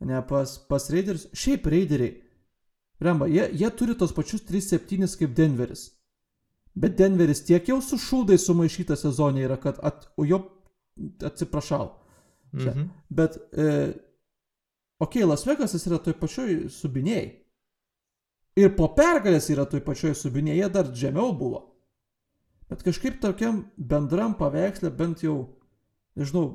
[0.00, 2.14] Ne, pas, pas Raiders, šiaip Raideriai,
[3.00, 5.84] Remba, jie, jie turi tos pačius 3-7 kaip Denveris.
[6.74, 10.40] Bet Denveris tiek jau su šūdai sumaišyta sezonė yra, kad at, jo
[11.26, 11.92] atsiprašau.
[12.52, 12.88] Mhm.
[13.10, 13.66] Bet, e,
[14.98, 17.28] okei, okay, Las Vegasas yra toj pačioj subinėjai.
[18.58, 21.62] Ir po pergalės yra toj pačioj subinėjai, jie dar žemiau buvo.
[22.68, 25.36] Bet kažkaip tokiam bendram paveikslė, bent jau,
[26.18, 26.46] nežinau,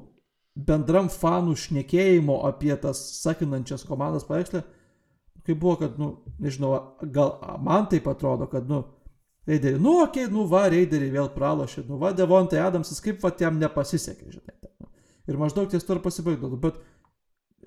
[0.53, 4.61] bendram fanų šnekėjimo apie tas sakinančias komandas paveikslė,
[5.43, 6.75] kai buvo, kad, nu, nežinau,
[7.15, 7.33] gal
[7.65, 8.83] man taip atrodo, kad, nu,
[9.43, 13.33] Reideriai, nu, okei, okay, nu, va, Reideriai vėl pralošė, nu, va, Devontai Adamsas, kaip va,
[13.39, 14.53] jam nepasisekė, žinai.
[14.79, 14.87] Nu.
[15.27, 16.77] Ir maždaug ties to ir pasibaigdavo, bet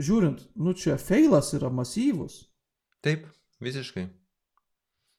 [0.00, 2.46] žiūrint, nu, čia feilas yra masyvus.
[3.04, 3.26] Taip,
[3.61, 4.06] visiškai.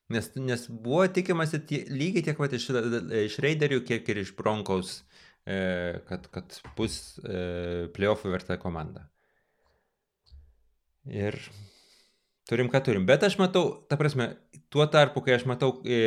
[0.08, 2.70] Nes, nes buvo tikimasi tie, lygiai tiek pat iš,
[3.26, 5.02] iš Raiderių, kiek ir iš Broncos,
[5.44, 9.04] e, kad, kad bus e, playoffų verta komanda.
[11.08, 11.36] Ir
[12.48, 13.04] Turim, ką turim.
[13.04, 14.30] Bet aš matau, ta prasme,
[14.72, 15.98] tuo tarpu, kai aš matau e,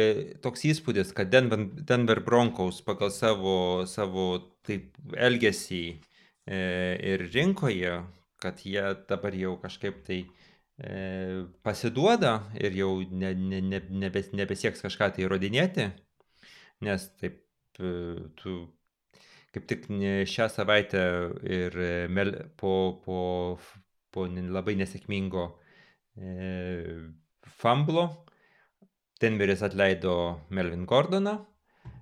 [0.42, 3.54] toks įspūdis, kad Denver, Denver Broncos pagal savo,
[3.86, 4.26] savo
[4.66, 6.62] taip elgesį e,
[7.12, 8.00] ir rinkoje,
[8.42, 10.41] kad jie dabar jau kažkaip tai e,
[11.62, 15.88] pasiduoda ir jau ne, ne, ne, nebes, nebesieks kažką tai įrodinėti,
[16.86, 17.42] nes taip
[17.78, 17.92] e,
[18.40, 18.56] tu
[19.52, 19.86] kaip tik
[20.32, 21.04] šią savaitę
[21.44, 21.78] ir
[22.10, 23.22] mel, po, po,
[24.12, 25.48] po labai nesėkmingo
[26.16, 27.12] e,
[27.62, 28.08] Famblo,
[29.22, 30.16] Denveris atleido
[30.50, 31.36] Melvin Gordoną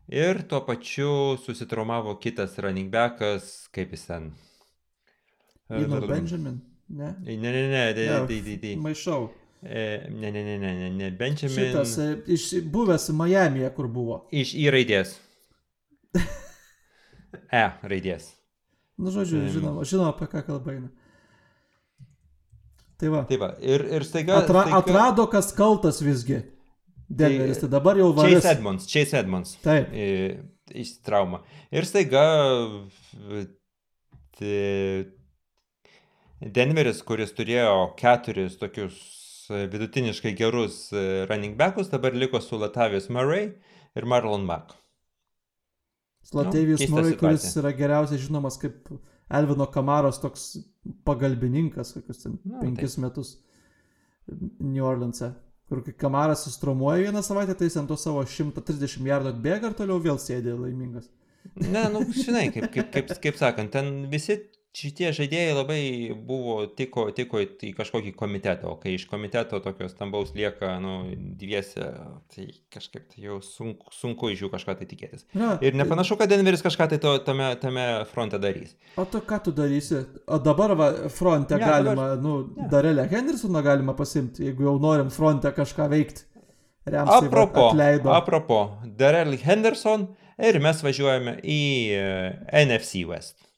[0.08, 4.32] ir tuo pačiu susitraumavo kitas running backas, kaip jis ten.
[5.70, 7.14] Ino Benjamin, ne?
[7.26, 8.76] Ne, ne, ne, ne, ne, ne, ne.
[8.82, 9.30] Maišau.
[9.62, 11.56] E, ne, ne, ne, ne, ne, ne, Benjamin.
[11.56, 14.22] Šitas e, iš buvęs Miami'e, kur buvo.
[14.32, 15.18] Iš į raidės.
[17.62, 18.30] e raidės.
[19.00, 20.88] Nu, žodžiu, žinoma, žinoma, apie ką kalba eina.
[23.00, 23.26] Tai va.
[23.28, 23.52] Tai va.
[23.64, 24.80] Ir, ir staiga, Atra, staiga...
[24.80, 26.40] Atrado, kas kaltas visgi.
[27.10, 28.44] Denveris, tai, tai dabar jau varės.
[28.44, 29.54] Chase Edmonds, Chase Edmonds.
[29.64, 29.92] Taip.
[30.70, 31.42] Iš traumą.
[31.74, 32.24] Ir staiga
[36.40, 39.00] Denveris, kuris turėjo keturis tokius
[39.50, 40.86] vidutiniškai gerus
[41.28, 43.50] running backus, dabar liko su Latavijos Murray
[43.98, 44.76] ir Marlon Mack.
[46.34, 48.88] Latavijos nu, Murray, kuris yra geriausiai žinomas kaip
[49.30, 50.46] Elvino Kamaros toks
[51.06, 53.04] pagalbininkas, kokius ten Na, penkis taip.
[53.06, 53.36] metus
[54.60, 55.34] New Orleans'e.
[55.70, 59.76] kur kai Kamaras sustromuoja vieną savaitę, tai jis ant to savo 130 jardų atbėga ir
[59.78, 61.12] toliau vėl sėdė laimingas.
[61.62, 64.40] Ne, nu, žinai, kaip, kaip, kaip, kaip sakant, ten visi
[64.76, 65.80] šitie žaidėjai labai
[66.14, 70.94] buvo tiko, tiko į kažkokį komitetą, o kai iš komiteto tokios stambaus lieka, nu,
[71.40, 71.88] dviese,
[72.34, 75.26] tai kažkaip tai jau sunku, sunku iš jų kažką tai tikėtis.
[75.34, 78.76] Ja, Ir nepanašu, kad Denveris kažką tai to, tame, tame fronte darys.
[78.96, 80.04] O tu ką tu darysi?
[80.30, 82.70] O dabar va, fronte ja, galima, dabar- nu, ja.
[82.78, 86.28] Darelę Hendersoną galima pasimti, jeigu jau norim fronte kažką veikti.
[86.90, 88.10] Remsai Apropo, atleido.
[88.16, 88.60] apropo,
[88.98, 90.08] Darrell Henderson
[90.42, 91.60] ir mes važiuojame į
[91.94, 92.06] e,
[92.66, 93.49] NFC West.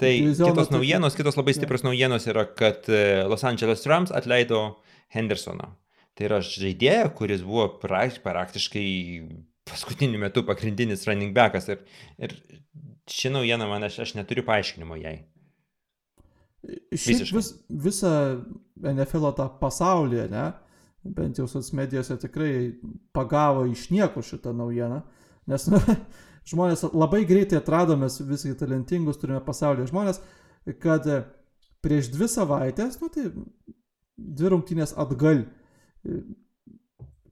[0.00, 4.80] Tai kitos tokį- naujienos, kitos labai stiprios naujienos yra, kad e, Los Angeles Rams atleido
[5.14, 5.68] Hendersoną.
[6.14, 8.88] Tai yra žaidėja, kuris buvo pra, praktiškai
[9.70, 11.68] paskutiniu metu pagrindinis running backas.
[11.72, 11.84] Ir,
[12.18, 12.34] ir
[13.10, 15.16] ši naujiena man, aš, aš neturiu paaiškinimo jai.
[16.94, 18.12] Šiaip vis, visą
[18.80, 20.44] NFL tą pasaulį, ne?
[21.04, 22.52] Bent jau socialmedijose tikrai
[23.12, 25.02] pagavo iš niekur šitą naujieną.
[25.52, 25.80] Nes nu,
[26.48, 30.20] žmonės labai greitai atrado, mes visai talentingus turime pasaulyje žmonės,
[30.82, 31.22] kad e,
[31.84, 33.30] prieš dvi savaitės, nu tai
[34.16, 35.44] dvi rungtynės atgal,
[36.04, 36.20] e,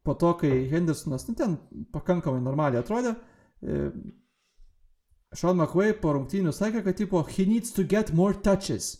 [0.03, 1.59] po to, kai Hendersonas, nu ten
[1.95, 3.15] pakankamai normaliai atrodė,
[3.63, 3.85] e,
[5.33, 8.99] Sean McVay po rungtynių sakė, kad tipo, he needs to get more touches.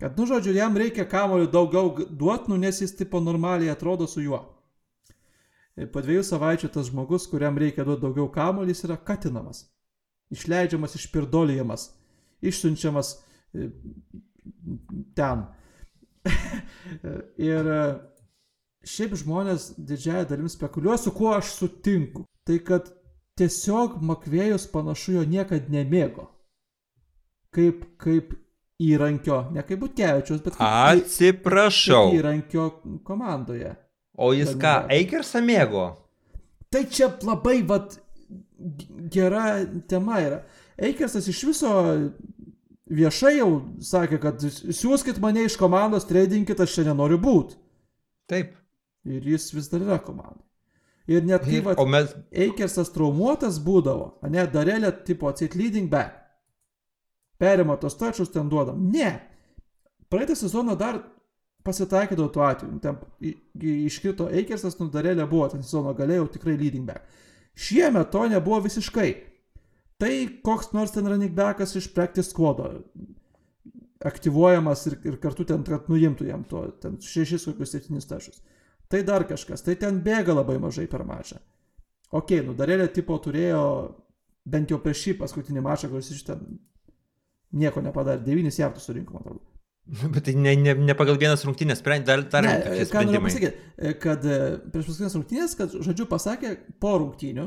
[0.00, 4.24] Kad, nu, žodžiu, jam reikia kamolių daugiau duoti, nu, nes jis tipo normaliai atrodo su
[4.24, 4.40] juo.
[5.76, 9.66] Ir po dviejų savaičių tas žmogus, kuriam reikia duoti daugiau kamolių, jis yra katinamas.
[10.32, 11.90] Išleidžiamas, išpirdolijamas,
[12.40, 13.12] išsiunčiamas
[13.52, 13.68] e,
[15.18, 15.44] ten.
[17.50, 17.82] Ir e,
[18.88, 22.24] šiaip žmonės didžiąją dalim spekuliuoja, su kuo aš sutinku.
[22.46, 22.88] Tai kad
[23.36, 26.30] tiesiog Makvėjus panašu jo niekad nemėgo.
[27.54, 28.32] Kaip, kaip
[28.82, 32.10] įrankio, ne kaip Butkevičius, bet kaip, Atsiprašau.
[32.10, 32.70] kaip įrankio
[33.06, 33.74] komandoje.
[34.16, 35.86] O jis ką, Eikersą mėgo?
[36.72, 37.98] Tai čia labai vat,
[38.58, 40.38] g- gera tema yra.
[40.78, 41.72] Eikersas iš viso
[42.88, 43.50] viešai jau
[43.82, 47.58] sakė, kad siūskit mane iš komandos, tradinkit, aš čia nenoriu būti.
[48.30, 48.54] Taip.
[49.06, 50.40] Ir jis vis dar yra komanda.
[51.06, 56.16] Ir net kai vat, mes, Eikersas traumuotas būdavo, ne darelė tipo atsit leading back.
[57.38, 58.80] Perima tos tačius ten duodam.
[58.90, 59.12] Ne.
[60.10, 60.98] Praeitą sezoną dar
[61.66, 62.78] pasitaikydavo tuo atveju.
[62.82, 67.04] Ten i- i- iškrito Eikersas, nu darelė buvo, ten sezono galėjau tikrai leading back.
[67.56, 69.10] Šiemet to nebuvo visiškai.
[69.98, 70.12] Tai
[70.44, 72.82] koks nors ten running backas iš practice squado
[74.04, 78.42] aktyvuojamas ir, ir kartu ten, kad nuimtų jam to, ten šešis kokius septynis tašus.
[78.92, 81.40] Tai dar kažkas, tai ten bėga labai mažai per mačą.
[82.14, 83.62] Ok, nu darėlė tipo turėjo
[84.46, 86.44] bent jau prieš šį paskutinį mačą, kuris iš ten
[87.56, 89.55] nieko nepadarė, devynis jardus surinko, man atrodo.
[90.14, 93.30] bet tai ne, ne, ne pagal vienas rungtynės, sprend- dar, dar Ne, ką noriu sprendimai.
[93.30, 94.38] pasakyti, kad e,
[94.72, 97.46] prieš paskutinės rungtynės, kad žodžiu pasakė po rungtynių,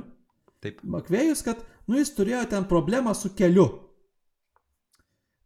[0.60, 0.82] Taip.
[0.84, 3.68] Makvėjus, kad nu jis turėjo ten problemą su keliu.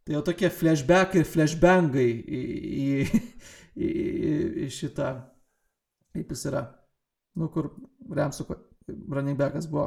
[0.04, 2.40] Tai jau tokie flashbackai ir flashbangai į,
[2.84, 3.20] į,
[3.86, 3.90] į,
[4.66, 5.12] į šitą,
[6.14, 6.64] kaip jis yra,
[7.38, 7.70] nu kur
[8.10, 8.58] Remsuko
[8.90, 9.86] running backas buvo.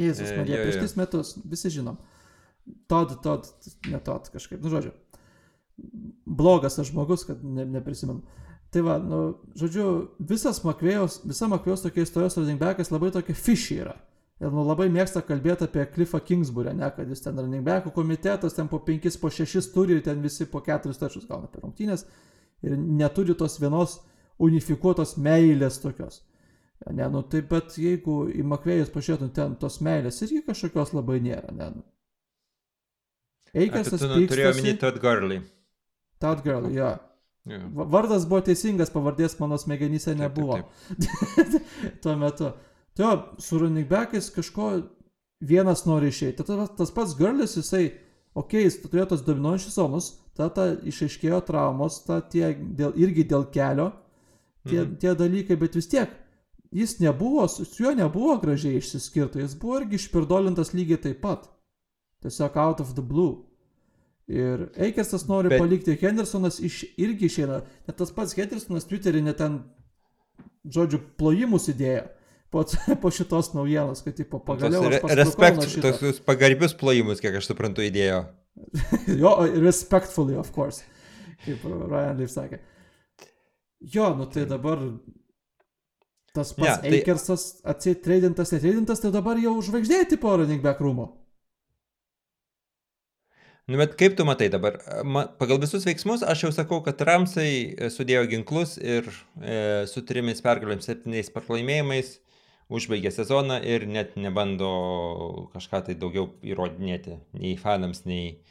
[0.00, 2.00] Jėzus, E, Marija, jo, prieš tris metus, visi žinom.
[2.88, 3.50] Todd, Todd,
[3.90, 4.94] ne Todd kažkaip, nu žodžiu.
[6.24, 8.22] Blogas tas žmogus, kad ne, neprisimenu.
[8.74, 9.20] Tai va, nu,
[9.58, 9.86] žodžiu,
[10.18, 13.94] visas Makvėjos, visa Makvėjos tokia istorijos running backas labai tokia fishy yra.
[14.42, 18.56] Ir nu, labai mėgsta kalbėti apie Cliffą Kingsburę, ne, kad jis ten running backų komitetas,
[18.56, 22.02] ten po 5, po 6 turi ir ten visi po 4 tašus gauna per rungtynės
[22.66, 24.00] ir neturi tos vienos
[24.42, 26.22] unifikuotos meilės tokios.
[26.90, 31.54] Ne, nu taip, bet jeigu į Makvėjus pažiūrėtum, ten tos meilės irgi kažkokios labai nėra,
[31.54, 31.70] ne.
[31.76, 31.84] Nu.
[34.02, 34.14] Tu nu,
[34.50, 34.62] pykstasi.
[34.62, 35.40] minėti Todd Gurley.
[36.20, 36.92] Todd Girl, jo.
[37.46, 37.58] Jo.
[37.76, 40.58] Va- Vardas buvo teisingas, pavardės mano smegenyse Taip, taip, nebuvo.
[40.58, 41.98] taip.
[42.02, 42.52] Tuo metu.
[42.96, 43.12] Tai jo,
[43.42, 44.70] su running backais kažko
[45.44, 46.44] vienas nori išeiti.
[46.46, 47.90] Tas, tas pats Girlis, jisai,
[48.34, 53.44] okei, okay, jis turėjo tos dominuojančius zonus, tada išaiškėjo traumos, ta tie dėl, irgi dėl
[53.54, 53.90] kelio,
[54.66, 54.96] tie, Mhm.
[55.02, 56.10] tie dalykai, bet vis tiek
[56.74, 61.50] jis nebuvo, su su juo nebuvo gražiai išsiskirta, jis buvo irgi išpirdolintas lygiai taip pat.
[62.24, 63.44] Tiesiog out of the blue.
[64.26, 67.58] Ir Eikersas nori Bet- palikti, Hendersonas iš, irgi išeina.
[67.86, 69.58] Net tas pats Hendersonas Twitter'e net ten,
[70.64, 72.06] žodžiu, plojimus įdėjo
[72.54, 72.62] po,
[73.02, 78.22] po šitos naujienos, kad tipo, pagaliau re- respekt, tokius pagarbius plojimus, kiek aš suprantu, įdėjo.
[79.22, 80.80] Jo, respectfully, of course.
[81.44, 82.60] Kaip Ryan Leaf sakė.
[83.92, 84.80] Jo, nu tai dabar
[86.32, 91.10] tas pats yeah, tai- Eikersas atsitreidintas, netreidintas, tai dabar jau žvaigždė tipo running back rūmo.
[93.64, 94.76] Nu, bet kaip tu matai dabar?
[95.08, 99.08] Ma, pagal visus veiksmus aš jau sakau, kad Ramsai e, sudėjo ginklus ir
[99.40, 102.18] e, su trimis pergalėmis, septyniais pralaimėjimais
[102.74, 104.68] užbaigė sezoną ir net nebando
[105.54, 108.42] kažką tai daugiau įrodinėti nei fanams, nei,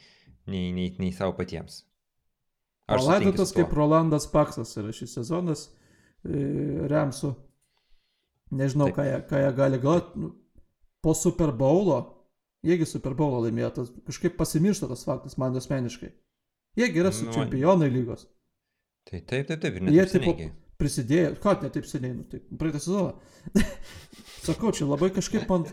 [0.50, 1.84] nei, nei, nei savo patiems.
[2.90, 5.68] Palaidotas kaip Rolandas Paksas yra šis sezonas
[6.26, 7.36] e, Remsu.
[8.54, 10.26] Nežinau, ką jie, ką jie gali galvoti.
[10.26, 10.34] Nu,
[11.04, 12.13] po Super Bowlo
[12.64, 16.10] Jiegi Super Bowl laimėjo, tas kažkaip pasimiršta tas faktas man asmeniškai.
[16.80, 18.26] Jiegi yra su nu, čempionai lygos.
[19.04, 19.92] Tai taip, taip, taip, ir ne.
[19.94, 20.44] Jie taip
[20.80, 23.12] prisidėjo, ką ne taip seniai, nu, taip, praeitą sezoną.
[24.46, 25.66] Sakau, čia labai kažkaip man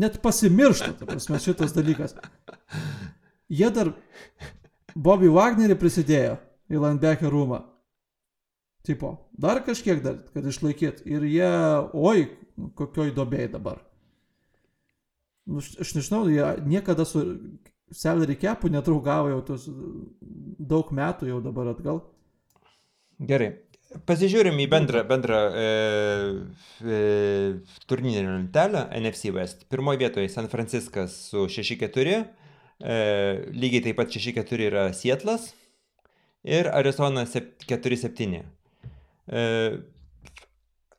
[0.00, 2.16] net pasimiršta, ta prasme, šitas dalykas.
[3.52, 3.92] Jie dar
[4.96, 6.38] Bobby Wagnerį prisidėjo
[6.72, 7.62] į Landbecker rūmą.
[8.82, 11.04] Tipo, dar kažkiek dar, kad išlaikyt.
[11.06, 11.50] Ir jie,
[11.94, 12.26] oi,
[12.78, 13.78] kokioj dobėjai dabar.
[15.46, 17.22] Nu, aš nežinau, jie niekada su
[17.92, 19.66] salary capu nedraugavo jau tos
[20.72, 22.02] daug metų jau dabar atgal.
[23.22, 23.52] Gerai.
[24.08, 25.64] Pasižiūrim į bendrą, bendrą e,
[26.80, 27.00] e,
[27.90, 29.66] turnyrinę lentelę NFC West.
[29.68, 32.14] Pirmoje vietoje San Franciskas su 6-4,
[32.80, 32.96] e,
[33.52, 35.50] lygiai taip pat 6-4 yra Sietlas
[36.42, 38.40] ir Arizona 4-7.
[39.28, 39.44] E,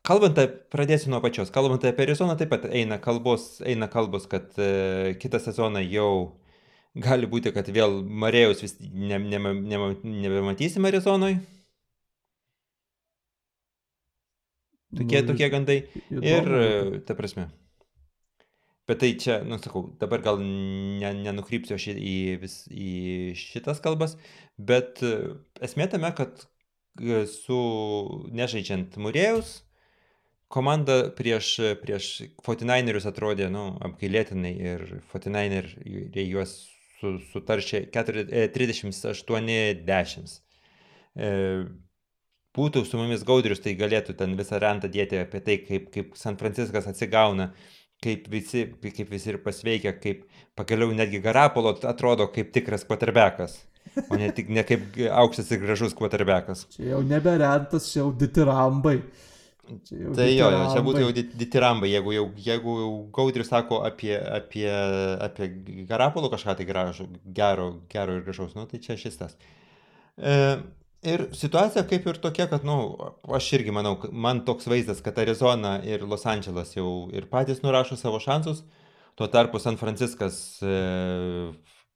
[0.04, 0.36] Kalbant,
[0.68, 5.40] pradėsiu nuo pačios, kalbant apie Arizoną, taip pat eina kalbos, eina kalbos kad e, kitą
[5.40, 6.10] sezoną jau
[7.06, 11.40] gali būti, kad vėl Marėjus vis ne, ne, ne, nebematysim Arizonoje.
[14.94, 15.80] Tokie, nu, tokie gandai.
[16.12, 16.28] Įdomu.
[16.28, 17.48] Ir, e, ta prasme.
[18.84, 24.18] Bet tai čia, nu sakau, dabar gal ne, nenukrypsiu aš į, vis, į šitas kalbas,
[24.60, 25.16] bet e,
[25.64, 26.44] esmė tame, kad
[27.00, 27.62] e, su
[28.36, 29.62] nežaidžiant Murėjus,
[30.54, 31.48] komanda prieš,
[31.82, 32.04] prieš
[32.46, 34.80] 49erius atrodė, nu, apgailėtinai ir
[35.12, 36.54] 49eriai juos
[37.00, 40.36] su, sutaršė 38-10.
[41.14, 41.28] E,
[42.54, 46.38] būtų su mumis Gaudrius, tai galėtų ten visą rentą dėti apie tai, kaip, kaip San
[46.40, 47.46] Franciskas atsigauna,
[48.04, 50.18] kaip visi, kaip visi ir pasveikia, kaip
[50.58, 53.52] pagaliau netgi Garapolo atrodo kaip tikras kvaterbekas.
[54.08, 54.82] O ne tik ne kaip
[55.12, 56.66] aukštas ir gražus kvaterbekas.
[56.74, 58.96] Čia jau neberentas, čia jau ditirambai.
[59.64, 64.66] Tai jo, jo, čia būtų jau ditirambai, jeigu jau, jeigu jau Gaudris sako apie, apie,
[65.24, 65.48] apie
[65.88, 67.06] Garapolų kažką tai gražų,
[67.36, 69.38] gero, gero ir gražaus, nu, tai čia šis tas.
[70.18, 70.34] E,
[71.08, 72.76] ir situacija kaip ir tokia, kad, nu,
[73.38, 77.96] aš irgi manau, man toks vaizdas, kad Arizona ir Los Andželas jau ir patys nurašo
[78.00, 78.64] savo šansus,
[79.16, 80.76] tuo tarpu San Franciskas e,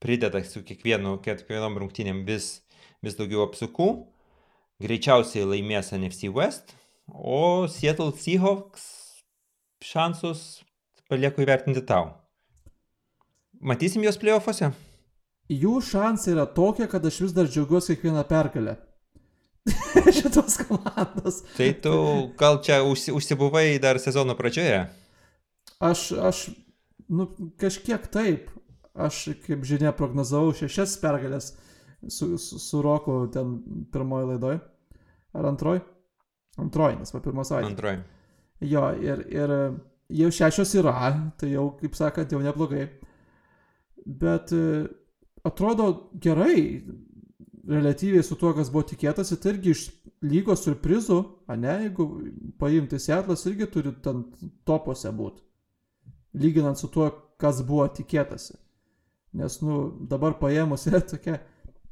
[0.00, 2.62] prideda su kiekvienu, kiekvienom rungtynėm vis,
[3.04, 3.92] vis daugiau apsukų,
[4.80, 6.77] greičiausiai laimės NFC West
[7.08, 8.84] o Seattle Seahawks
[9.84, 10.62] šansus
[11.08, 12.12] palieku įvertinti tau.
[13.58, 14.70] Matysim juos playoffuose?
[15.48, 18.76] Jų šansai yra tokie, kad aš vis dar džiaugiuosi kiekvieną pergalę.
[20.18, 21.42] Šitos komandos.
[21.56, 21.94] Tai tu
[22.38, 24.84] gal čia užsi, užsibuvai dar sezono pradžioje?
[25.84, 26.44] Aš, aš,
[27.08, 27.30] nu,
[27.60, 28.52] kažkiek taip.
[28.98, 31.52] Aš, kaip žinia, prognozavau šešias pergalės
[32.10, 33.58] su, su, su Roku ten
[33.92, 34.58] pirmoji laidoj.
[35.38, 35.84] Ar antroji?
[36.58, 37.74] Antroji, nes po pirmos savaitės.
[37.74, 38.00] Antroji.
[38.68, 39.52] Jo, ir, ir
[40.20, 42.88] jau šešios yra, tai jau, kaip sakant, jau neblogai.
[44.08, 44.86] Bet e,
[45.46, 45.88] atrodo
[46.18, 46.82] gerai,
[47.68, 49.84] relatyviai su tuo, kas buvo tikėtasi, tai irgi iš
[50.24, 51.18] lygos surprizų,
[51.60, 52.08] ne, jeigu
[52.58, 54.24] paimti Seatlas irgi turi ten
[54.66, 55.44] topuose būti.
[56.38, 58.56] Lyginant su tuo, kas buvo tikėtasi.
[59.38, 61.38] Nes, nu, dabar paėmus yra tokia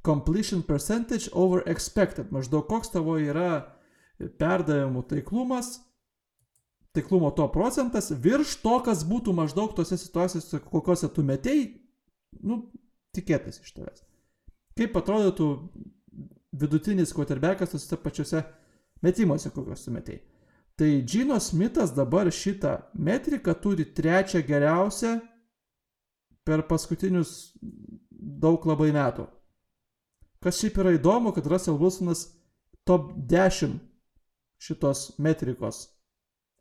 [0.07, 2.33] completion percentage over expected.
[2.33, 3.67] Maždaug koks tavo yra
[4.19, 5.77] perdavimų taiklumas,
[6.97, 11.67] taiklumo to procentas virš to, kas būtų maždaug tose situacijose, kokiuose tu metėjai,
[12.47, 12.63] nu,
[13.17, 14.05] tikėtis iš tavęs.
[14.77, 15.51] Kaip atrodytų
[16.57, 18.43] vidutinis quarterbackas tose pačiose
[19.05, 20.23] metimuose, kokiuos tu metėjai.
[20.77, 25.15] Tai Gino Smithas dabar šitą metriką turi trečią geriausią
[26.45, 27.55] per paskutinius
[28.11, 29.25] daug labai metų.
[30.45, 32.27] Kas šiaip yra įdomu, kad Russell Wilsonas
[32.87, 33.79] top 10
[34.63, 35.87] šitos metrikos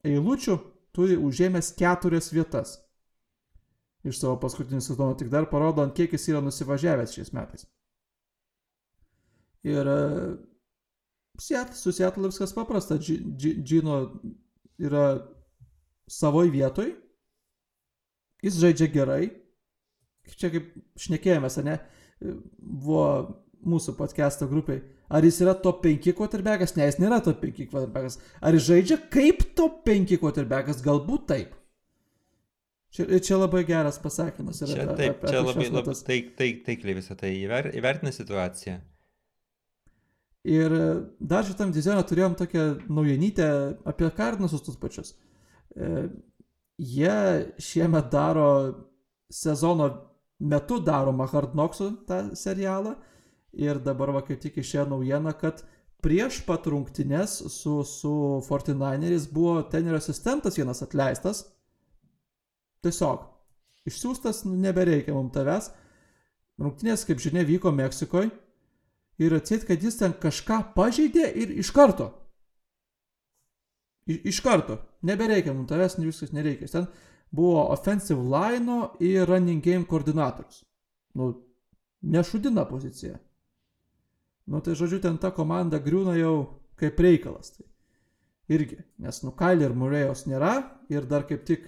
[0.05, 0.57] eilučių
[0.95, 2.77] turi užėmęs keturias vietas.
[4.05, 7.65] Iš savo paskutinio sezono tik dar parodo, ant kiek jis yra nusivažiavęs šiais metais.
[9.65, 10.01] Ir e,
[11.39, 12.99] su Seattle viskas paprasta.
[13.01, 13.97] Džino
[14.77, 15.07] yra
[16.11, 16.93] savoj vietoj,
[18.45, 19.23] jis žaidžia gerai.
[20.37, 20.69] Čia kaip
[21.01, 21.79] šnekėjomės, ne?
[22.21, 23.07] Buvo
[23.65, 26.73] mūsų podcast'o grupiai Ar jis yra top 5 quarterbackas?
[26.77, 28.17] Ne, jis nėra top 5 quarterbackas.
[28.41, 30.81] Ar jis žaidžia kaip top 5 quarterbackas?
[30.85, 31.53] Galbūt taip.
[32.95, 34.71] Čia, čia labai geras pasakymas yra.
[34.71, 38.79] Čia, taip, apie- čia labai, labai taik, taik, taikliai visą tai įver, įvertina situaciją.
[40.45, 40.85] Ir e,
[41.19, 43.47] dar šitam dizainą turėjom tokią naujienytę
[43.89, 45.15] apie Kardinasus tus pačius.
[45.75, 46.07] E,
[46.77, 47.15] jie
[47.59, 48.49] šiemet daro
[49.33, 49.89] sezono
[50.39, 52.95] metu daromą Hard Knocksų tą serialą.
[53.55, 55.63] Ir dabar va kaip tik išėjo naujiena, kad
[56.03, 58.11] prieš pat rungtynes su, su
[58.47, 61.45] 49ers buvo tenerio asistentas vienas atleistas.
[62.83, 63.23] Tiesiog
[63.89, 65.71] išsiųstas, nu, nebereikia mums tavęs.
[66.61, 68.29] Rungtynės, kaip žinia, vyko Meksikoje
[69.21, 72.11] ir atsit, kad jis ten kažką pažeidė ir iš karto.
[74.05, 74.79] I, iš karto.
[75.05, 76.69] Nebereikia mums tavęs, viskas nereikia.
[76.71, 76.87] Ten
[77.35, 80.63] buvo offensive line ir running game koordinatorius.
[81.15, 81.31] Nu,
[82.01, 83.17] nešudina pozicija.
[84.45, 86.35] Nu, tai žodžiu, ten ta komanda griūna jau
[86.77, 87.55] kaip reikalas.
[87.55, 87.65] Tai
[88.53, 90.57] irgi, nes, nu, Kailį ir Murėjos nėra
[90.93, 91.65] ir dar kaip tik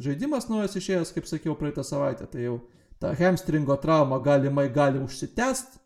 [0.00, 2.58] žaidimas naujas išėjęs, kaip sakiau, praeitą savaitę, tai jau
[3.02, 5.78] ta hamstringo trauma galimai gali užsitęst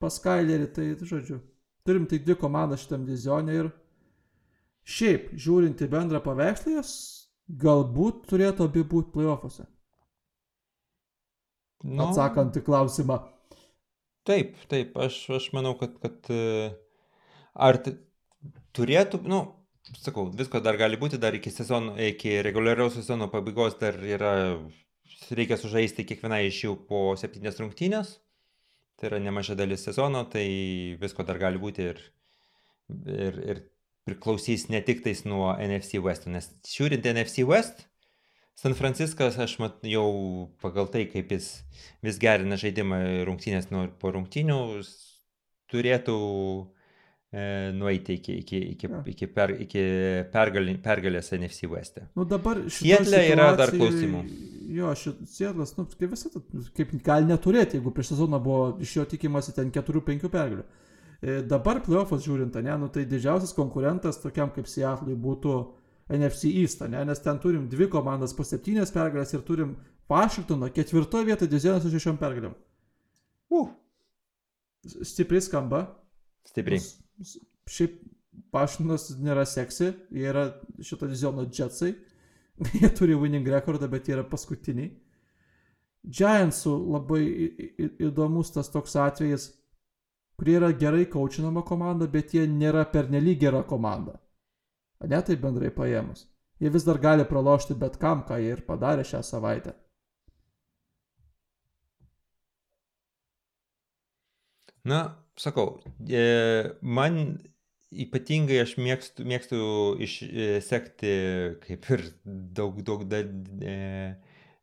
[0.00, 1.40] pas Kailerį, tai žodžiu,
[1.86, 3.70] turim tik dvi komandas šitam dizionė ir
[4.86, 6.92] šiaip, žiūrint į bendrą paveikslą, jos
[7.48, 9.66] galbūt turėtų abi būti playoffuose.
[11.86, 13.20] Nu, Atsakant į klausimą.
[14.26, 16.70] Taip, taip, aš, aš manau, kad, kad e,
[17.54, 17.78] ar
[18.74, 19.44] turėtų, nu,
[20.02, 24.32] sakau, visko dar gali būti, dar iki sezono, iki reguliariaus sezono pabaigos dar yra,
[25.30, 28.16] reikia sužaisti kiekvieną iš jų po septynės rungtynės,
[28.98, 30.46] tai yra nemaža dalis sezono, tai
[31.00, 32.02] visko dar gali būti ir,
[33.06, 33.62] ir, ir
[34.06, 37.86] priklausys ne tik tais nuo NFC West, nes žiūrint NFC West,
[38.56, 40.06] San Franciskas, aš mat jau
[40.64, 41.50] pagal tai, kaip jis
[42.04, 44.56] vis gerina žaidimą rungtynės nuo po rungtynių,
[45.68, 46.16] turėtų
[47.36, 47.44] e,
[47.76, 49.02] nueiti iki, iki, iki, Jo.
[49.12, 49.84] iki, per, iki
[50.32, 52.00] pergalį, pergalės NFC West.
[52.16, 54.24] Nu dabar Sietle yra dar klausimų.
[54.72, 56.32] Jo, Sietlas, nu, kaip visą,
[56.76, 60.64] kaip gali neturėti, jeigu prieš sezoną buvo iš jo tikimasi ten 4-5 pergalių.
[61.20, 65.60] E, Dabar playoffas žiūrint, ne, nu, tai didžiausias konkurentas tokiam kaip Seattle'ui būtų
[66.08, 69.74] NFC East, ne, nes ten turim dvi komandas po septynės pergalės ir turim
[70.10, 72.52] Vašingtoną ketvirtoje vietoje dizioną su šešiom pergalėm.
[73.50, 73.72] Uh,
[74.86, 75.80] Stipriai skamba.
[76.46, 76.78] stipriai.
[77.66, 77.96] Šiaip
[78.54, 80.46] Vašingtonas nėra seksi, jie yra
[80.84, 81.96] šito diziono Jetsai.
[82.80, 84.92] jie turi winning rekordą, bet jie yra paskutiniai.
[86.06, 87.22] Giantsų labai
[87.98, 89.48] įdomus tas toks atvejis,
[90.38, 94.14] kurie yra gerai kaučinama komanda, bet jie nėra pernelyg gera komanda.
[95.04, 96.24] Ne tai bendrai paėmus.
[96.60, 99.74] Jie vis dar gali pralošti bet kam, ką jie ir padarė šią savaitę.
[104.86, 105.00] Na,
[105.36, 106.22] sakau, e,
[106.80, 107.18] man
[107.90, 109.58] ypatingai aš mėgstu, mėgstu
[110.06, 111.12] išsekti,
[111.64, 113.20] kaip ir daug, daug da,
[113.72, 113.76] e,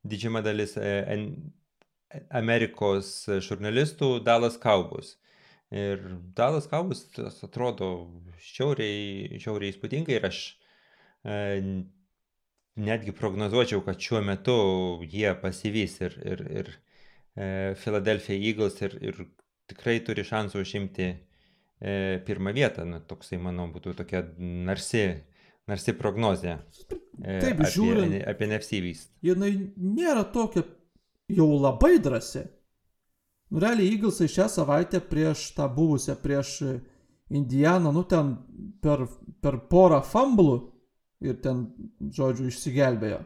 [0.08, 0.94] didžiama dalis e,
[2.32, 3.12] Amerikos
[3.44, 5.18] žurnalistų Dallas Cowboys.
[5.74, 6.02] Ir
[6.38, 7.88] Cowboys tas atrodo
[8.44, 10.40] šiauriai, šiauriai įspūdingai ir aš
[11.26, 11.38] e,
[12.78, 14.56] netgi prognozuočiau, kad šiuo metu
[15.10, 16.70] jie pasivys ir, ir, ir
[17.36, 17.48] e,
[17.82, 19.22] Philadelphia Eagles ir, ir
[19.72, 22.86] tikrai turi šansų užimti e, pirmą vietą.
[22.90, 25.06] Nu, toksai, manau, būtų tokia narsi,
[25.70, 26.60] narsi prognozė.
[27.24, 29.14] E, Taip, apie, žiūrint- Apie NFC East.
[29.26, 30.66] jinai nėra tokia
[31.34, 32.46] jau labai drąsi.
[33.54, 36.56] Nu, realiai Eaglesai šią savaitę prieš tą buvusią, prieš
[37.34, 38.34] Indianą, nu ten
[38.82, 39.06] per,
[39.42, 40.56] per porą famblų
[41.24, 41.68] ir ten,
[42.14, 43.20] žodžiu, išsigelbėjo.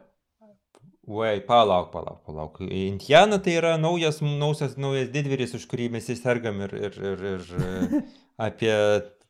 [1.08, 2.60] Oi, palauk, palauk, palauk.
[2.68, 7.46] Indiana tai yra naujas, naujas, naujas didvyris, už kurį mes įsergam ir, ir, ir, ir
[7.56, 8.02] e,
[8.50, 8.74] apie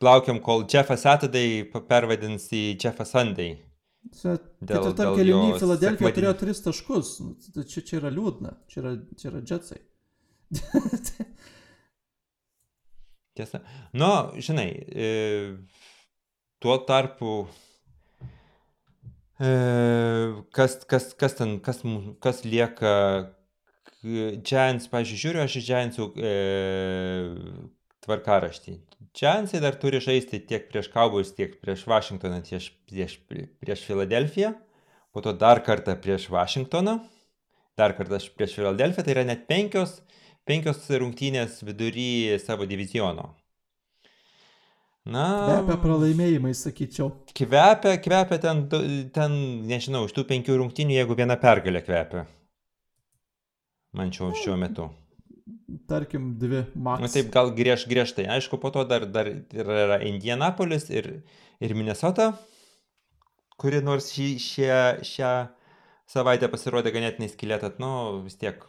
[0.02, 3.60] laukiam, kol Jeffas Saturday pervadins į Jeffą Sunday.
[4.18, 7.14] Ketvirtam jo Filadelfija turėjo tris taškus.
[7.22, 8.58] Nu, tai čia, čia yra liūdna.
[8.72, 9.80] Čia yra, čia yra džetsai.
[13.38, 13.62] Tiesa.
[13.94, 14.10] Nu,
[14.42, 15.08] žinai, e,
[16.64, 17.48] tuo tarpu,
[19.40, 19.52] e,
[20.56, 21.84] kas, kas, kas ten, kas,
[22.24, 22.94] kas lieka,
[24.08, 26.34] Giants, pažiūrėjau, žiūriu aš iš Giantsų e,
[28.06, 28.74] tvarkaraštį.
[29.18, 33.18] Giantsai dar turi žaisti tiek prieš Cowboys, tiek prieš Washingtoną, tiek prieš,
[33.62, 34.54] prieš Filadelfiją,
[35.12, 37.00] po to dar kartą prieš Washingtoną,
[37.78, 40.00] dar kartą prieš Filadelfiją, tai yra net penkios
[40.48, 43.34] penkios rungtynės vidury savo diviziono.
[45.08, 47.14] Na, Be apie pralaimėjimai, sakyčiau.
[47.38, 48.66] kvepia, kvepia ten,
[49.16, 49.36] ten,
[49.70, 52.26] nežinau, iš tų penkių rungtynių, jeigu viena pergalė kvepia.
[53.96, 54.90] Man šiuo, šiuo metu.
[55.88, 57.06] Tarkim, dvi max.
[57.06, 58.28] Na taip, gal griež, griežtai.
[58.36, 61.22] Aišku, po to dar, dar yra Indianapolis ir,
[61.64, 62.34] ir Minnesota,
[63.56, 65.32] kuri nors šį, šią, šią
[66.12, 67.94] savaitę pasirodė ganėtinai skilėtat, nu
[68.26, 68.60] vis tiek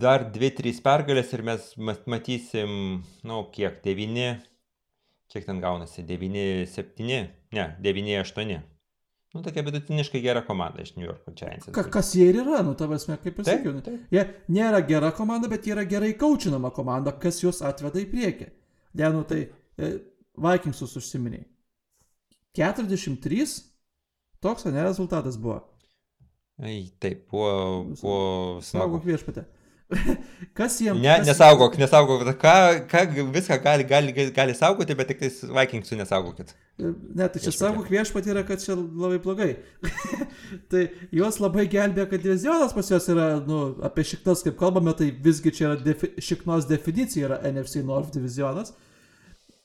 [0.00, 1.68] dar 2-3 pergalės ir mes
[2.06, 2.72] matysim,
[3.26, 4.26] nu kiek, 9,
[5.32, 8.58] kiek ten gaunasi, 9-7, ne, 9-8.
[9.34, 11.68] Nu, tokia vidutiniškai gera komanda iš New York Giants.
[11.76, 13.82] Ka, kas jie ir yra, nu, tavasme, kaip ir taip, sakiau.
[13.84, 14.06] Taip.
[14.14, 14.24] Jie
[14.56, 18.48] nėra gera komanda, bet jie yra gerai kaučinama komanda, kas juos atveda į priekį.
[18.96, 19.90] Ne, nu, tai e,
[20.40, 21.44] Vikingsus užsiminiai.
[22.56, 23.52] 43,
[24.42, 25.60] toks, ne, rezultatas buvo.
[26.58, 27.52] Ai, taip, buvo,
[28.00, 28.18] buvo
[28.64, 28.88] smagu.
[28.88, 29.44] Saugok viešpatė.
[30.58, 31.00] Kas jiems...
[31.00, 31.26] Ne, kas...
[31.30, 32.24] nesaugok, nesaugok.
[32.40, 32.54] Ką,
[32.90, 36.52] ką viską gali, gali, gali saugoti, bet tik tais Vikingsų nesaugokit.
[36.78, 39.48] Ne, tai čia saugok viešpatį yra, kad čia labai blogai.
[40.70, 40.84] tai
[41.14, 45.54] juos labai gelbė, kad divizionas pas juos yra, nu, apie šiktas, kaip kalbame, tai visgi
[45.56, 48.74] čia yra defi, šiknos definicija yra NFC North divizionas.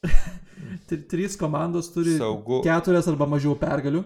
[1.11, 2.61] Trys komandos turi Saugu.
[2.63, 4.05] keturias arba mažiau pergalių.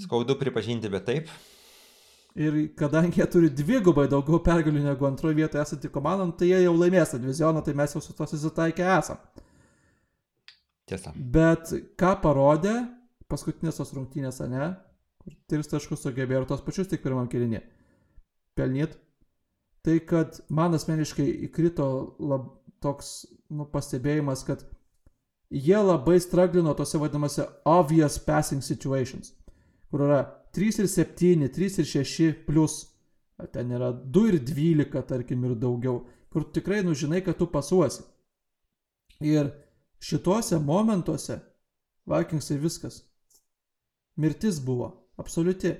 [0.00, 1.28] Skaudu pripažinti, bet taip.
[2.36, 6.58] Ir kadangi jie turi dvigubai daugiau pergalių negu antroje vietoje esantį komandą, nu, tai jie
[6.66, 9.22] jau laimės tą divizioną, tai mes jau su to susitaikę esam.
[10.86, 11.14] Tiesa.
[11.16, 12.74] Bet ką parodė
[13.32, 14.68] paskutinės tos rungtynės, ne?
[15.24, 17.62] Kur tris taškus sugebėjo ir tos pačius tik pirmam kilinį.
[18.56, 18.94] Pelnyt.
[19.86, 21.88] Tai kad man asmeniškai įkrito
[22.20, 22.50] lab,
[22.84, 24.66] toks nu, pastebėjimas, kad
[25.50, 29.32] jie labai straglino tose vadinamose obvious passing situations,
[29.90, 30.20] kur yra
[30.56, 32.78] 3 ir 7, 3 ir 6 plus,
[33.52, 36.00] ten yra 2 ir 12, tarkim, ir daugiau,
[36.32, 38.02] kur tikrai nužinai, kad tu pasuosi.
[39.20, 39.52] Ir
[40.00, 41.40] šituose momentuose
[42.06, 43.00] Vikingsai viskas.
[44.16, 45.74] Mirtis buvo, absoliuti.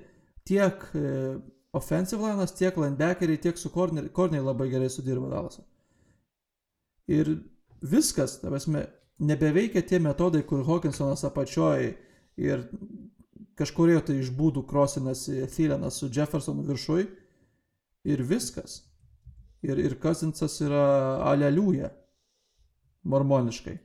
[0.46, 1.36] Tiek e,
[1.72, 5.62] offensive linas, tiek linebackeriai, tiek su korneriai, korneriai labai gerai sudirbo Dalasą.
[7.06, 7.30] Ir
[7.82, 8.84] viskas, tavasme,
[9.18, 11.94] nebeveikia tie metodai, kur Hawkinsonas apačioje
[12.36, 12.66] ir
[13.56, 17.06] kažkurio tai iš būdų krosinasi Thielenas su Jeffersonu viršui
[18.06, 18.82] ir viskas.
[19.66, 20.84] Ir, ir Kazinsas yra
[21.26, 21.90] aleliuja
[23.08, 23.78] mormoniškai.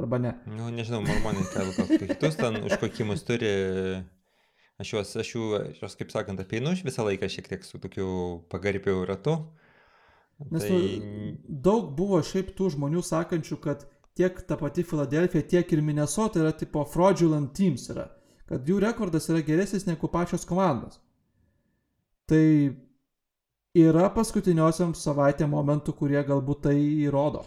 [0.00, 0.32] Arba ne.
[0.46, 3.50] Nu, nežinau, mormonai kalba kitus ten užkokimus turi.
[4.80, 5.46] Aš juos, aš jų,
[5.84, 8.06] aš kaip sakant, apeinu visą laiką šiek tiek su tokiu
[8.52, 9.34] pagarbiau ratu.
[10.48, 10.70] Nes tai...
[10.72, 13.84] nu, daug buvo šiaip tų žmonių sakančių, kad
[14.16, 18.06] tiek ta pati Filadelfija, tiek ir Minnesota yra tipo fraudulent teams yra
[18.50, 20.98] kad jų rekordas yra geresnis negu pačios komandos.
[22.30, 22.44] Tai
[23.78, 26.74] yra paskutiniosiam savaitėm momentų, kurie galbūt tai
[27.06, 27.44] įrodo.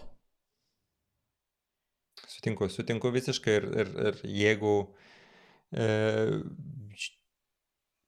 [2.27, 4.73] Sutinku, sutinku visiškai ir, ir, ir jeigu
[5.75, 5.87] e,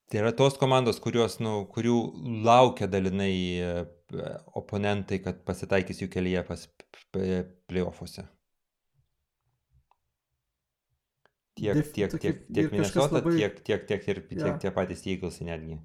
[0.08, 1.98] tai yra tos komandos, kurios, nu, kurių
[2.44, 3.70] laukia dalinai e,
[4.56, 6.68] oponentai, kad pasitaikys jų kelyje pas
[7.12, 8.24] playoffuose.
[11.56, 14.40] Tiek, tiek, tiek, tiek, tiek Minnesota, labai, tiek, tiek, tiek ir ja.
[14.42, 15.78] tiek tie patys Eagles netgi.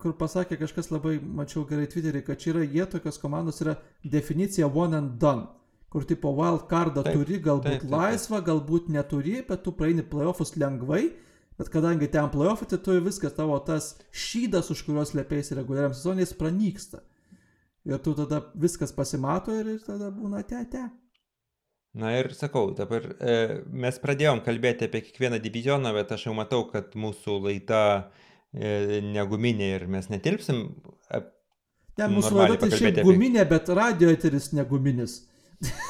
[0.00, 3.76] Kur pasakė kažkas labai, mačiau gerai Twitter'į, kad čia yra jie tokios komandos, yra
[4.14, 5.44] definicija one and done.
[5.92, 10.06] Kur tipo wild cardą taip, turi, galbūt taip, taip, laisvą, galbūt neturi, bet tu praeini
[10.06, 11.02] playoffus lengvai,
[11.60, 16.24] bet kadangi ten playoffai, tai tu viskas tavo tas šydas, už kurios lėpiais reguliariam sezonai,
[16.24, 17.02] jis pranyksta.
[17.84, 20.86] Ir tu tada viskas pasimato ir tada būna te, te.
[21.92, 23.36] Na ir sakau, dabar e,
[23.66, 27.82] mes pradėjom kalbėti apie kiekvieną divizioną, bet aš jau matau, kad mūsų laida
[28.54, 30.68] e, neguminė ir mes netilpsim.
[31.10, 31.22] E,
[31.98, 33.06] ne, mūsų laida tai šiaip apie...
[33.08, 35.24] guminė, bet radio eteris neguminis.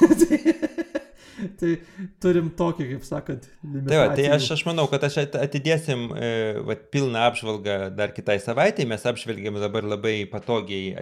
[1.61, 1.75] tai
[2.21, 3.87] turim tokį, kaip sakant, limitaciją.
[3.93, 6.31] Tai, va, tai aš, aš manau, kad aš atidėsim e,
[6.65, 8.89] va, pilną apžvalgą dar kitai savaitai.
[8.89, 10.95] Mes apžvelgėme dabar labai patogiai,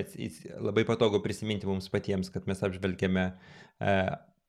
[0.59, 3.95] labai patogu prisiminti mums patiems, kad mes apžvelgėme e,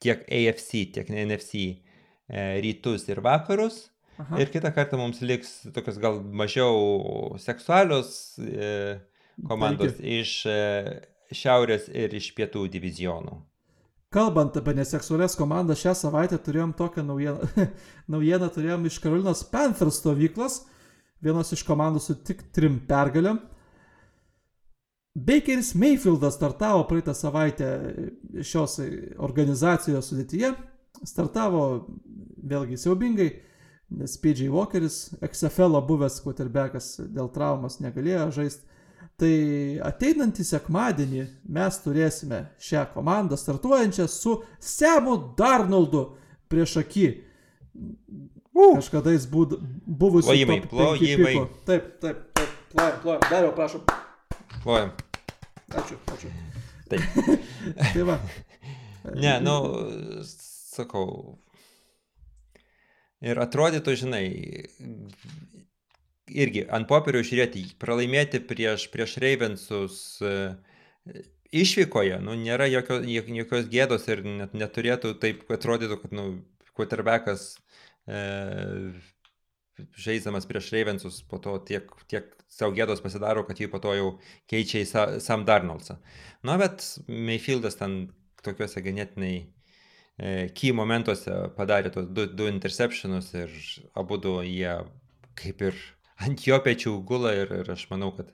[0.01, 3.85] tiek AFC, tiek NFC e, rytus ir vakarus.
[4.21, 4.41] Aha.
[4.41, 8.99] Ir kitą kartą mums liks tokios gal mažiau seksualios e,
[9.47, 10.19] komandos Taigi.
[10.21, 10.59] iš e,
[11.33, 13.39] šiaurės ir iš pietų divizionų.
[14.11, 17.47] Kalbant apie neseksualias komandas, šią savaitę turėjom tokią naujieną.
[18.13, 20.65] naujieną turėjom iš Karolinos Panthers stovyklos.
[21.23, 23.39] Vienos iš komandų su tik trim pergalėm.
[25.15, 27.67] Bakeris Mayfieldas startavo praeitą savaitę
[28.47, 28.77] šios
[29.19, 30.53] organizacijos sudėtyje.
[31.03, 31.63] Startavo
[32.47, 33.29] vėlgi siaubingai,
[33.91, 38.67] nes PJ Walkeris, XFL buvęs quarterbackas dėl traumas negalėjo žaisti.
[39.21, 39.33] Tai
[39.85, 46.05] ateinantį sekmadienį mes turėsime šią komandą startuojančią su Semu Darnoldu
[46.49, 47.09] prieš akį.
[48.51, 48.77] Uh.
[48.79, 50.29] Kažkada jis būd, buvusi.
[50.29, 51.35] Plojimai, plojimai.
[51.67, 53.27] Taip, taip, taip, plojim, plojim.
[53.29, 53.85] Dariau, prašom.
[54.61, 54.91] Plojam.
[55.73, 56.29] Ačiū, ačiū.
[56.91, 57.01] Taip.
[57.93, 58.17] tai va.
[59.17, 59.55] Ne, nu,
[60.27, 61.39] sakau.
[63.25, 64.25] Ir atrodytų, žinai,
[66.29, 70.33] irgi ant popierių žiūrėti, pralaimėti prieš, prieš Ravensus e,
[71.63, 76.27] išvykoje, nu, nėra jokio, jokios gėdos ir net neturėtų taip atrodytų, kad nu,
[76.77, 77.55] quarterbackas
[78.05, 78.21] e,
[80.05, 84.09] žaidžiamas prieš Ravensus po to tiek, tiek savo gėdos pasidaro, kad jį po to jau
[84.51, 85.97] keičia į Sa, Sam Darnoldsą.
[86.47, 88.01] Na, bet Mayfieldas ten
[88.43, 93.53] tokiuose ganėtinai e, key momentuose padarė tos du, du interceptionus ir
[93.97, 94.79] abu du jie
[95.39, 95.77] kaip ir
[96.25, 98.33] ant jo pečių gula ir, ir aš manau, kad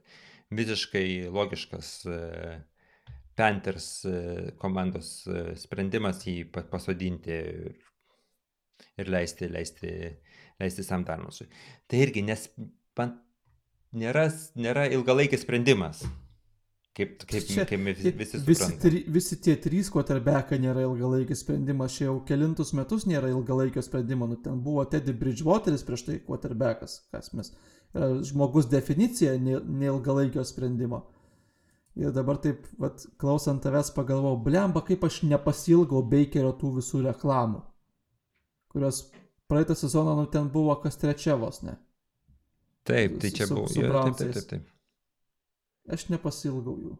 [0.57, 2.17] visiškai logiškas e,
[3.37, 4.15] Panthers e,
[4.57, 7.77] komandos e, sprendimas jį pasodinti ir,
[8.97, 9.93] ir leisti, leisti,
[10.57, 11.49] leisti Sam Darnosui.
[11.85, 12.47] Tai irgi, nes
[12.97, 13.13] man
[13.95, 16.03] nėra, nėra ilgalaikis sprendimas.
[16.97, 21.93] Kaip, kaip, Čia, kaip visi, visi, visi, tri, visi tie trys quarterbackai nėra ilgalaikis sprendimas,
[21.93, 26.95] čia jau kelintus metus nėra ilgalaikio sprendimo, nu ten buvo Teddy Bridgewateris prieš tai quarterbackas,
[27.13, 27.51] kas mes,
[28.31, 31.03] žmogus definicija neilgalaikio sprendimo.
[31.97, 37.61] Ir dabar taip, vat, klausant tavęs pagalvojau, blemba, kaip aš nepasilgau Bakerio tų visų reklamų,
[38.73, 39.05] kurios
[39.49, 41.77] praeitą sezoną, nu ten buvo kas trečiavos, ne?
[42.87, 43.67] Taip, tai čia buvo.
[43.71, 44.73] Taip, taip, taip, taip.
[45.91, 46.95] Aš nepasilgau jų.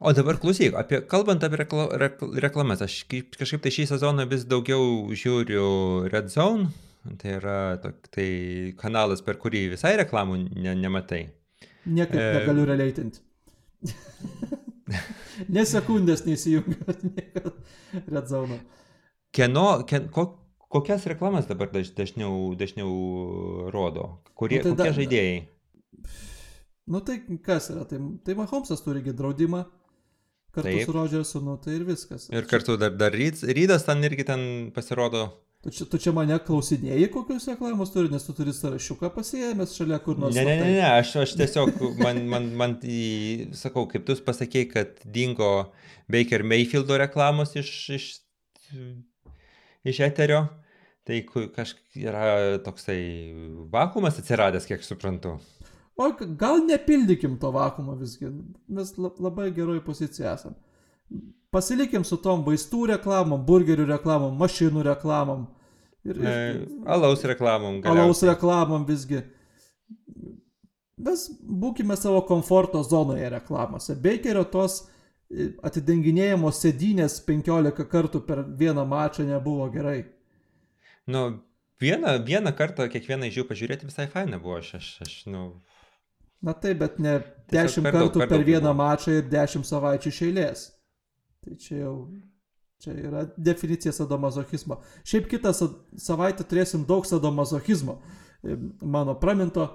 [0.00, 4.24] O dabar klausyk, apie, kalbant apie rekla, rekl, reklamas, aš kaip, kažkaip tai šį sezoną
[4.30, 5.64] vis daugiau žiūriu
[6.08, 6.70] Red Zone,
[7.20, 8.28] tai yra tok, tai
[8.80, 11.26] kanalas, per kurį visai reklamų ne, nematai.
[11.84, 13.20] Niekaip E, negaliu releitinti.
[15.56, 16.96] Nesekundės neįsijungiu
[18.14, 18.56] Red Zone.
[19.36, 20.30] Kieno, ken, ko,
[20.70, 22.90] kokias reklamas dabar daž, dažniau, dažniau
[23.74, 24.06] rodo?
[24.38, 25.36] Kurie, Nu, tai kokie da- žaidėjai?
[26.90, 27.84] Nu tai kas yra?
[27.86, 29.64] Tai, tai Mahomesas turigi draudimą
[30.54, 30.86] kartu Taip.
[30.88, 32.24] su Rodžersu, nu tai ir viskas.
[32.34, 34.42] Ir kartu dar, dar Ryds, Rydas ten irgi ten
[34.74, 35.28] pasirodo.
[35.62, 39.98] Tu čia, tu čia mane klausinėjai, kokius reklamos turi, nes tu turi sąrašiuką pasiėmęs šalia
[40.02, 40.34] kur nors.
[40.34, 40.72] Ne, ne, ne, slaptai.
[40.72, 45.50] ne, aš, aš tiesiog, man, man, man į, sakau, kaip tu pasakėjai, kad dingo
[46.10, 48.06] Baker Mayfieldo reklamos iš, iš,
[49.84, 50.46] iš eterio,
[51.06, 53.00] tai kažkaip yra toksai
[53.72, 55.38] vakumas atsiradęs, kiek suprantu.
[56.00, 56.08] O
[56.40, 58.30] gal nepildykim to vakumo visgi.
[58.68, 60.54] Mes la- labai geroj pozicijai esam.
[61.50, 65.48] Pasilikim su tom vaistų reklamom, burgerių reklamom, mašinų reklamom.
[66.04, 67.80] Ir, E, ir, alaus reklamom.
[67.84, 68.30] alaus galiausiai.
[68.30, 69.22] reklamom visgi.
[71.00, 73.94] Mes būkime savo komforto zonoje reklamose.
[73.96, 74.99] Bakerio tos e,
[75.62, 80.04] atidenginėjamos sėdynės 15 kartų per vieną mačą nebuvo gerai.
[81.06, 81.40] Nu,
[81.80, 85.44] vieną, vieną kartą kiekvieną iš jų pažiūrėti visai faina buvo, aš, aš, aš nu,
[86.42, 87.18] Na taip, bet ne
[87.52, 88.76] Tiesiog 10 per daug, kartų per per daug vieną buvo.
[88.80, 90.62] mačą ir 10 savaičių iš eilės.
[91.44, 91.92] Tai čia jau
[92.80, 94.78] čia yra definicija sadomazochizmo.
[95.04, 95.68] Šiaip kitą sa-
[96.00, 97.98] savaitę turėsim daug sadomazochizmo.
[98.80, 99.66] Mano praminto,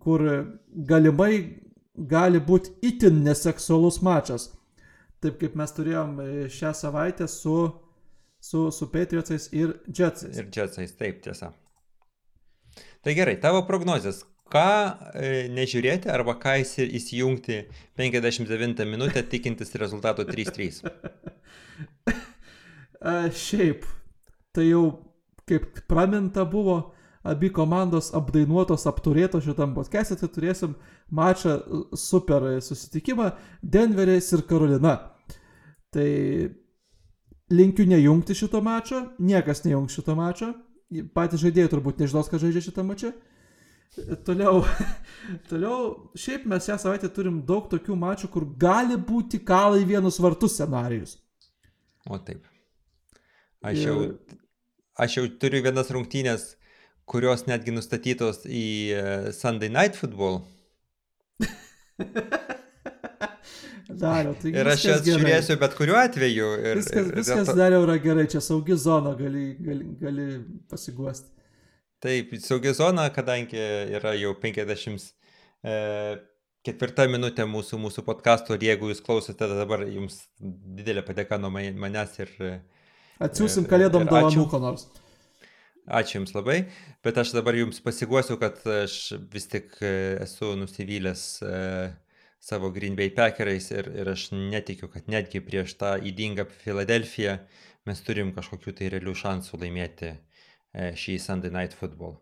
[0.00, 0.24] kur
[0.72, 1.60] galimai
[1.94, 4.54] gali būti itin neseksualus mačas.
[5.24, 7.56] Taip kaip mes turėjom e, šią savaitę su,
[8.44, 10.36] su, su Patriotsais ir Jetsais.
[10.36, 11.52] ir džetsais, taip tiesa.
[13.04, 14.22] Tai gerai, tavo prognozijas.
[14.52, 14.60] Ką
[15.16, 17.62] e, nežiūrėti arba ką įsi- įsijungti
[17.96, 20.84] 59 minutę tikintis rezultato 3-3.
[23.04, 23.84] A, šiaip,
[24.56, 24.84] tai jau
[25.48, 26.76] kaip praminta buvo,
[27.24, 30.76] abi komandos apdainuotos, apturėtos šitam podcast'e, tai turėsim
[31.12, 33.30] mačą e, super susitikimą
[33.62, 34.94] Denveris ir Karolina.
[35.94, 36.08] Tai
[37.54, 40.52] linkiu nejungti šito mačo, niekas nejungs šito mačo,
[41.14, 43.12] patys žaidėjai turbūt nežinos, ką žaidžia šitą mačą.
[44.26, 44.64] Toliau,
[45.50, 45.76] toliau,
[46.18, 51.14] šiaip mes šią savaitę turim daug tokių mačų, kur gali būti kalai vienus vartus scenarijus.
[52.10, 52.42] O taip.
[53.64, 54.40] Aš jau, Ir-
[55.06, 56.48] aš jau turiu vienas rungtynės,
[57.08, 58.64] kurios netgi nustatytos į
[58.96, 59.04] e,
[59.36, 60.42] Sunday Night Football.
[63.88, 66.46] Dario, tai Ir aš jas žiūrėsiu bet kuriuo atveju.
[66.64, 70.26] Ir, Viskas, ir, viskas to- dar yra gerai, čia saugi zona, gali, gali, gali
[70.70, 71.28] pasiguosti.
[72.00, 73.60] Taip, saugi zona, kadangi
[73.98, 75.12] yra jau 50
[75.64, 75.74] e,
[76.64, 81.76] ketvirta minutė mūsų, mūsų podkasto ir jeigu jūs klausote dabar, jums didelė padėka nuo man-
[81.76, 82.60] manęs ir e,
[83.24, 84.46] Atsiųsim Ir- kalėdom dovanų ačiū.
[84.50, 84.86] ko nors.
[85.88, 86.64] ačiū Jums labai,
[87.04, 91.92] bet aš dabar Jums pasiguosiu, kad aš vis tik e, esu nusivylęs e,
[92.44, 97.38] savo Green Bay Packerais ir, ir aš netikiu, kad netgi prieš tą įdingą Filadelfiją
[97.88, 102.18] mes turim kažkokių tai realių šansų laimėti e, šį Sunday Night Football.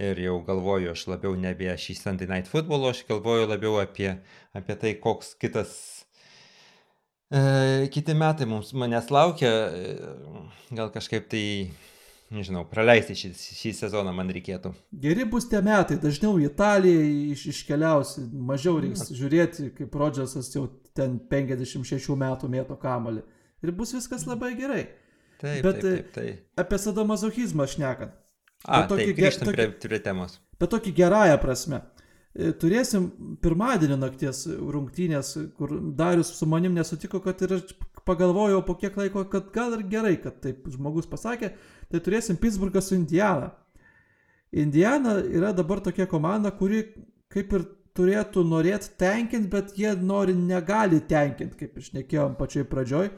[0.00, 4.16] Ir jau galvoju aš labiau ne apie šį Sunday Night Football, aš galvoju labiau apie,
[4.56, 5.76] apie tai, koks kitas
[7.32, 9.92] E, kiti metai mums manęs laukia, e,
[10.76, 11.44] gal kažkaip tai
[12.32, 14.72] nežinau, praleisti šį, šį sezoną man reikėtų.
[15.04, 17.02] Geri bus tie metai, dažniau į Italiją
[17.34, 19.16] iš, iškeliausi, mažiau reiks Na.
[19.20, 20.66] žiūrėti, kaip Rodžersas jau
[20.96, 23.22] ten 56 metų mėto kamalį.
[23.62, 24.82] Ir bus viskas labai gerai.
[25.42, 26.12] Taip, Bet, taip, taip.
[26.14, 26.42] taip.
[26.62, 28.12] Apie sadomazochizmą šnekant.
[28.64, 30.36] A, tokį taip, grįžtam tokį- prie, prie temos.
[30.60, 31.80] Bet tokį gerąją prasme.
[32.34, 33.08] E, Turėsim
[33.42, 37.74] pirmadienio nakties rungtynės, kur Darius su manim nesutiko, kad ir aš
[38.08, 41.52] pagalvojau po kiek laiko, kad gal ir gerai, kad taip žmogus pasakė,
[41.90, 43.52] tai turėsim Pittsburghą su Indiana.
[44.52, 46.82] Indiana yra dabar tokia komanda, kuri
[47.32, 47.64] kaip ir
[47.96, 53.10] turėtų norėti tenkinti, bet jie nori, negali tenkinti, kaip išnekėjom pačioj pradžioj,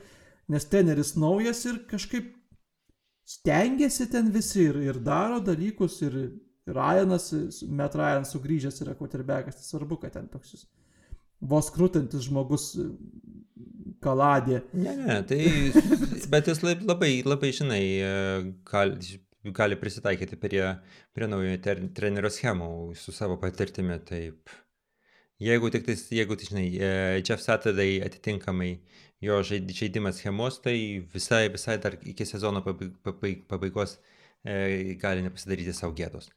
[0.50, 2.32] nes teneris naujas ir kažkaip
[3.24, 6.18] stengiasi ten visi ir, ir daro dalykus ir
[6.64, 7.28] Ryanas,
[7.68, 10.66] Met Ryan sugrįžęs yra quarterbackas, tai svarbu, kad ten toks jis
[11.44, 12.72] vos krūtantis žmogus
[14.04, 14.60] kaladė.
[14.76, 15.40] Ne, ne, tai,
[16.32, 18.10] bet jis lab- labai, labai, žinai, e,
[18.70, 19.18] gali,
[19.56, 20.62] gali prisitaikyti prie,
[21.16, 21.56] prie naujo
[21.96, 24.52] trenerio schemų su savo patirtimi, taip.
[25.42, 26.90] Jeigu tik tais, jeigu, tai, žinai, e,
[27.26, 28.70] Jeff Saturday atitinkamai
[29.24, 30.76] jo žaid- žaidimas schemos, tai
[31.14, 33.96] visai, visai dar iki sezono pabaig- pabaig- pabaigos
[34.44, 36.28] e, gali nepasidaryti savo gėdos.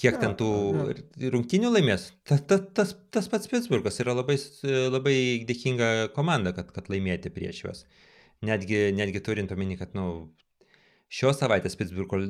[0.00, 0.84] Kiek ten tų jo.
[0.94, 5.16] r- rungtynių laimės, ta, ta, tas, tas pats Pittsburghas yra labai, labai
[5.48, 7.82] dėkinga komanda, kad, kad laimėti prieš juos.
[8.42, 10.06] Netgi, netgi turint omeny, kad nu,
[11.12, 12.22] šios savaitės Pittsburgho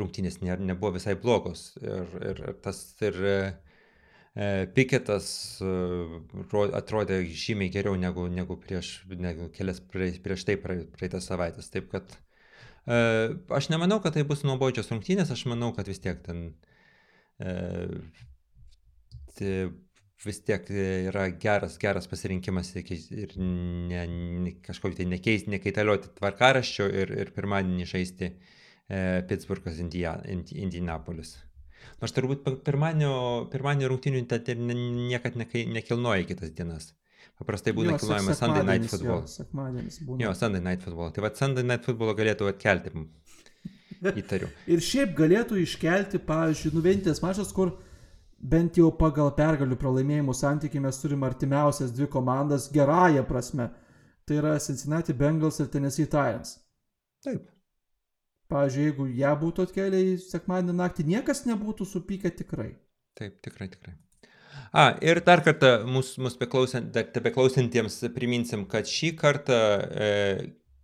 [0.00, 1.74] rungtynės ne, nebuvo visai blogos.
[1.84, 3.36] Ir, ir, tas ir e,
[4.74, 5.28] Piketas
[5.60, 5.74] e,
[6.54, 11.68] ro- atrodė žymiai geriau negu, negu, prieš, negu kelias prie, prieš tai prae- praeitas savaitės.
[11.74, 12.98] Taip kad e,
[13.60, 16.48] aš nemanau, kad tai bus nuobodžios rungtynės, aš manau, kad vis tiek ten
[19.38, 19.52] tai
[20.24, 20.66] vis tiek
[21.08, 24.02] yra geras, geras pasirinkimas iki- ir ne,
[24.44, 31.38] ne, kažkokį tai nekeist, nekaitalioti tvarkaraščio ir, ir pirmadienį žaisti e, Pittsburghas India, Indi, Indianapolis.
[32.02, 33.48] Nors turbūt pirmadienio,
[33.88, 34.76] rungtynių ten ir
[35.08, 36.90] niekad nekilnoja kitas dienas.
[37.40, 39.22] Paprastai būna kilnojamas Sunday Night Football.
[39.22, 40.18] Jo.
[40.20, 41.12] Jo, Sunday Night Football.
[41.16, 42.92] Tai va Sunday Night Football galėtų atkelti,
[44.08, 44.48] įtariu.
[44.72, 47.76] Ir šiaip galėtų iškelti, pavyzdžiui, nu vienintelis mačas, kur
[48.40, 53.70] bent jau pagal pergalių pralaimėjimų santykių mes turime artimiausias dvi komandas gerąją prasme.
[54.24, 56.58] Tai yra Cincinnati Bengals ir Tennessee Titans.
[57.24, 57.48] Taip.
[58.50, 62.72] Pavyzdžiui, jeigu ją būtų atkėlę į sekmadienį naktį, niekas nebūtų supykę tikrai.
[63.18, 63.94] Taip, tikrai, tikrai.
[64.70, 66.30] A, ir dar kartą mūsų
[66.94, 69.58] dar tebeklausantiems priminsim, kad šį kartą
[70.06, 70.10] e,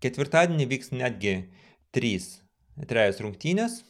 [0.03, 1.37] ketvirtadienį vyks netgi
[1.95, 2.46] trys,
[2.85, 3.81] trejas rungtynės.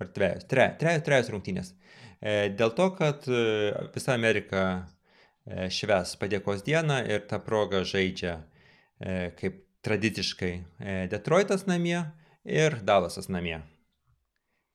[0.00, 1.74] Ar trejas, tre, trejas, trejas rungtynės.
[2.20, 8.42] E, dėl to, kad e, visa Amerika e, šves padėkos dieną ir tą progą žaidžia
[9.40, 10.50] kaip tradiciškai
[11.08, 12.02] Detroitas namie
[12.44, 13.62] ir Dallasas namie.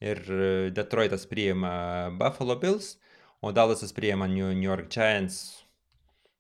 [0.02, 0.18] Ir
[0.74, 2.96] Detroitas priima Buffalo Bills,
[3.46, 5.65] o Dallasas priima New York Giants.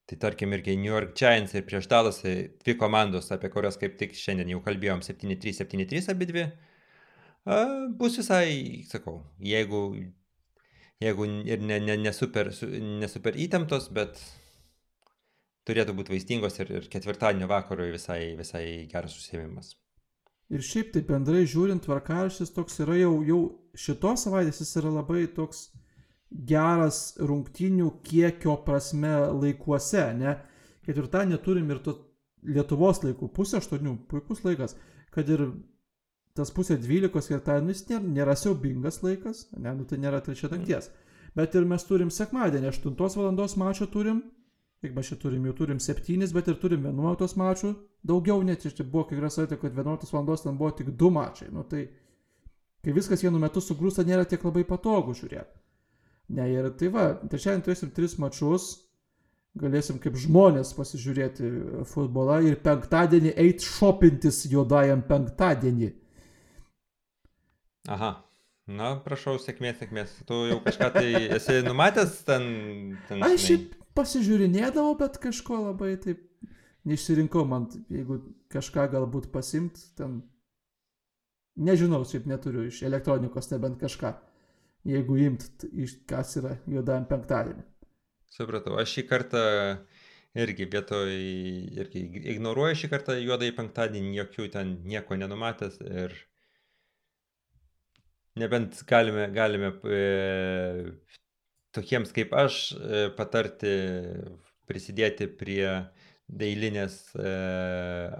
[0.05, 4.13] Tai tarkim irgi New York Giants ir prieš Dallasą dvi komandos, apie kurias kaip tik
[4.13, 6.43] šiandien jau kalbėjom 7-3, 7-3 abi dvi.
[7.97, 9.81] Bus visai, sakau, jeigu,
[11.01, 14.21] jeigu ir ne, ne, ne, super, su- ne super įtemptos, bet
[15.65, 19.73] turėtų būti vaistingos ir, ir ketvirtadienio vakarui visai, visai geras užsiemimas.
[20.53, 23.39] Ir šiaip tai bendrai žiūrint, tvarkaraštis toks yra jau, jau
[23.73, 25.71] šitos savaitės jis yra labai toks
[26.31, 30.35] geras rungtinių kiekio prasme laikuose, ne?
[30.85, 31.95] Ketvirtadienį turim ir to
[32.45, 34.75] Lietuvos laikų, pusė aštuonių, puikus laikas,
[35.13, 35.47] kad ir
[36.37, 40.91] tas pusė dvylikos ketvirtadienis nėra, nėra siaubingas laikas, ne, nu tai nėra trečia nakties.
[41.35, 44.21] Bet ir mes turim sekmadienį, 8 valandos mačą turim,
[44.83, 47.73] kiek mes čia turim, jau turim 7, bet ir turim 11 mačų,
[48.05, 51.49] daugiau net čia buvo kai savaitė, kad 11 valandos ten buvo tik 2 mačai.
[51.51, 51.87] Nu tai,
[52.85, 55.64] kai viskas vienu metu sugrūsta, nėra tiek labai patogu žiūrėti.
[56.33, 58.69] Ne, ir tai va, trečiadienį turėsim 3 mačus,
[59.61, 61.51] galėsim kaip žmonės pasižiūrėti
[61.91, 65.91] futbolą ir penktadienį eit šopintis juodajam penktadienį.
[67.93, 68.15] Aha.
[68.65, 70.13] Na, prašau, sėkmės, sėkmės.
[70.25, 72.45] Tu jau kažką tai esi numatęs ten.
[73.05, 76.23] ten Aš šiaip pasižiūrinėdavau, bet kažko labai taip
[76.89, 78.23] neišsirinkau man, jeigu
[78.53, 80.23] kažką galbūt pasimt, ten
[81.55, 84.15] nežinau, šiaip neturiu iš elektronikos, nebent kažką,
[84.85, 87.65] jeigu imt, iš kas yra juodajam penktadienį.
[88.35, 89.43] Supratau, aš šį kartą
[90.35, 91.11] irgi vietoj,
[91.79, 92.03] irgi
[92.35, 96.15] ignoruoju šį kartą juodai penktadienį, jokių ten nieko nenumatęs ir
[98.35, 100.01] nebent galime, galime e,
[101.75, 103.75] tokiems kaip aš e, patarti
[104.67, 105.69] prisidėti prie
[106.27, 107.31] deilinės e,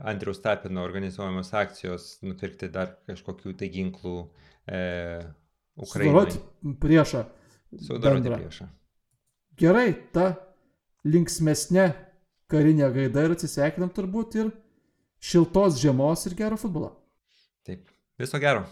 [0.08, 4.18] Andriaus Tapino organizuojamos akcijos nupirkti dar kažkokių tai ginklų
[4.70, 4.82] e,
[5.76, 6.32] Ukrainai.
[6.32, 7.24] Sudaroti priešą.
[7.88, 8.40] Sudaroti bendrą.
[8.40, 8.68] priešą.
[9.60, 10.36] Gerai, ta
[11.08, 11.90] linksmesnė
[12.52, 14.52] karinė gaida ir atsisveikinam turbūt ir
[15.24, 16.94] šiltos žiemos ir gero futbolo.
[17.66, 17.88] Taip.
[18.20, 18.66] Viso gero.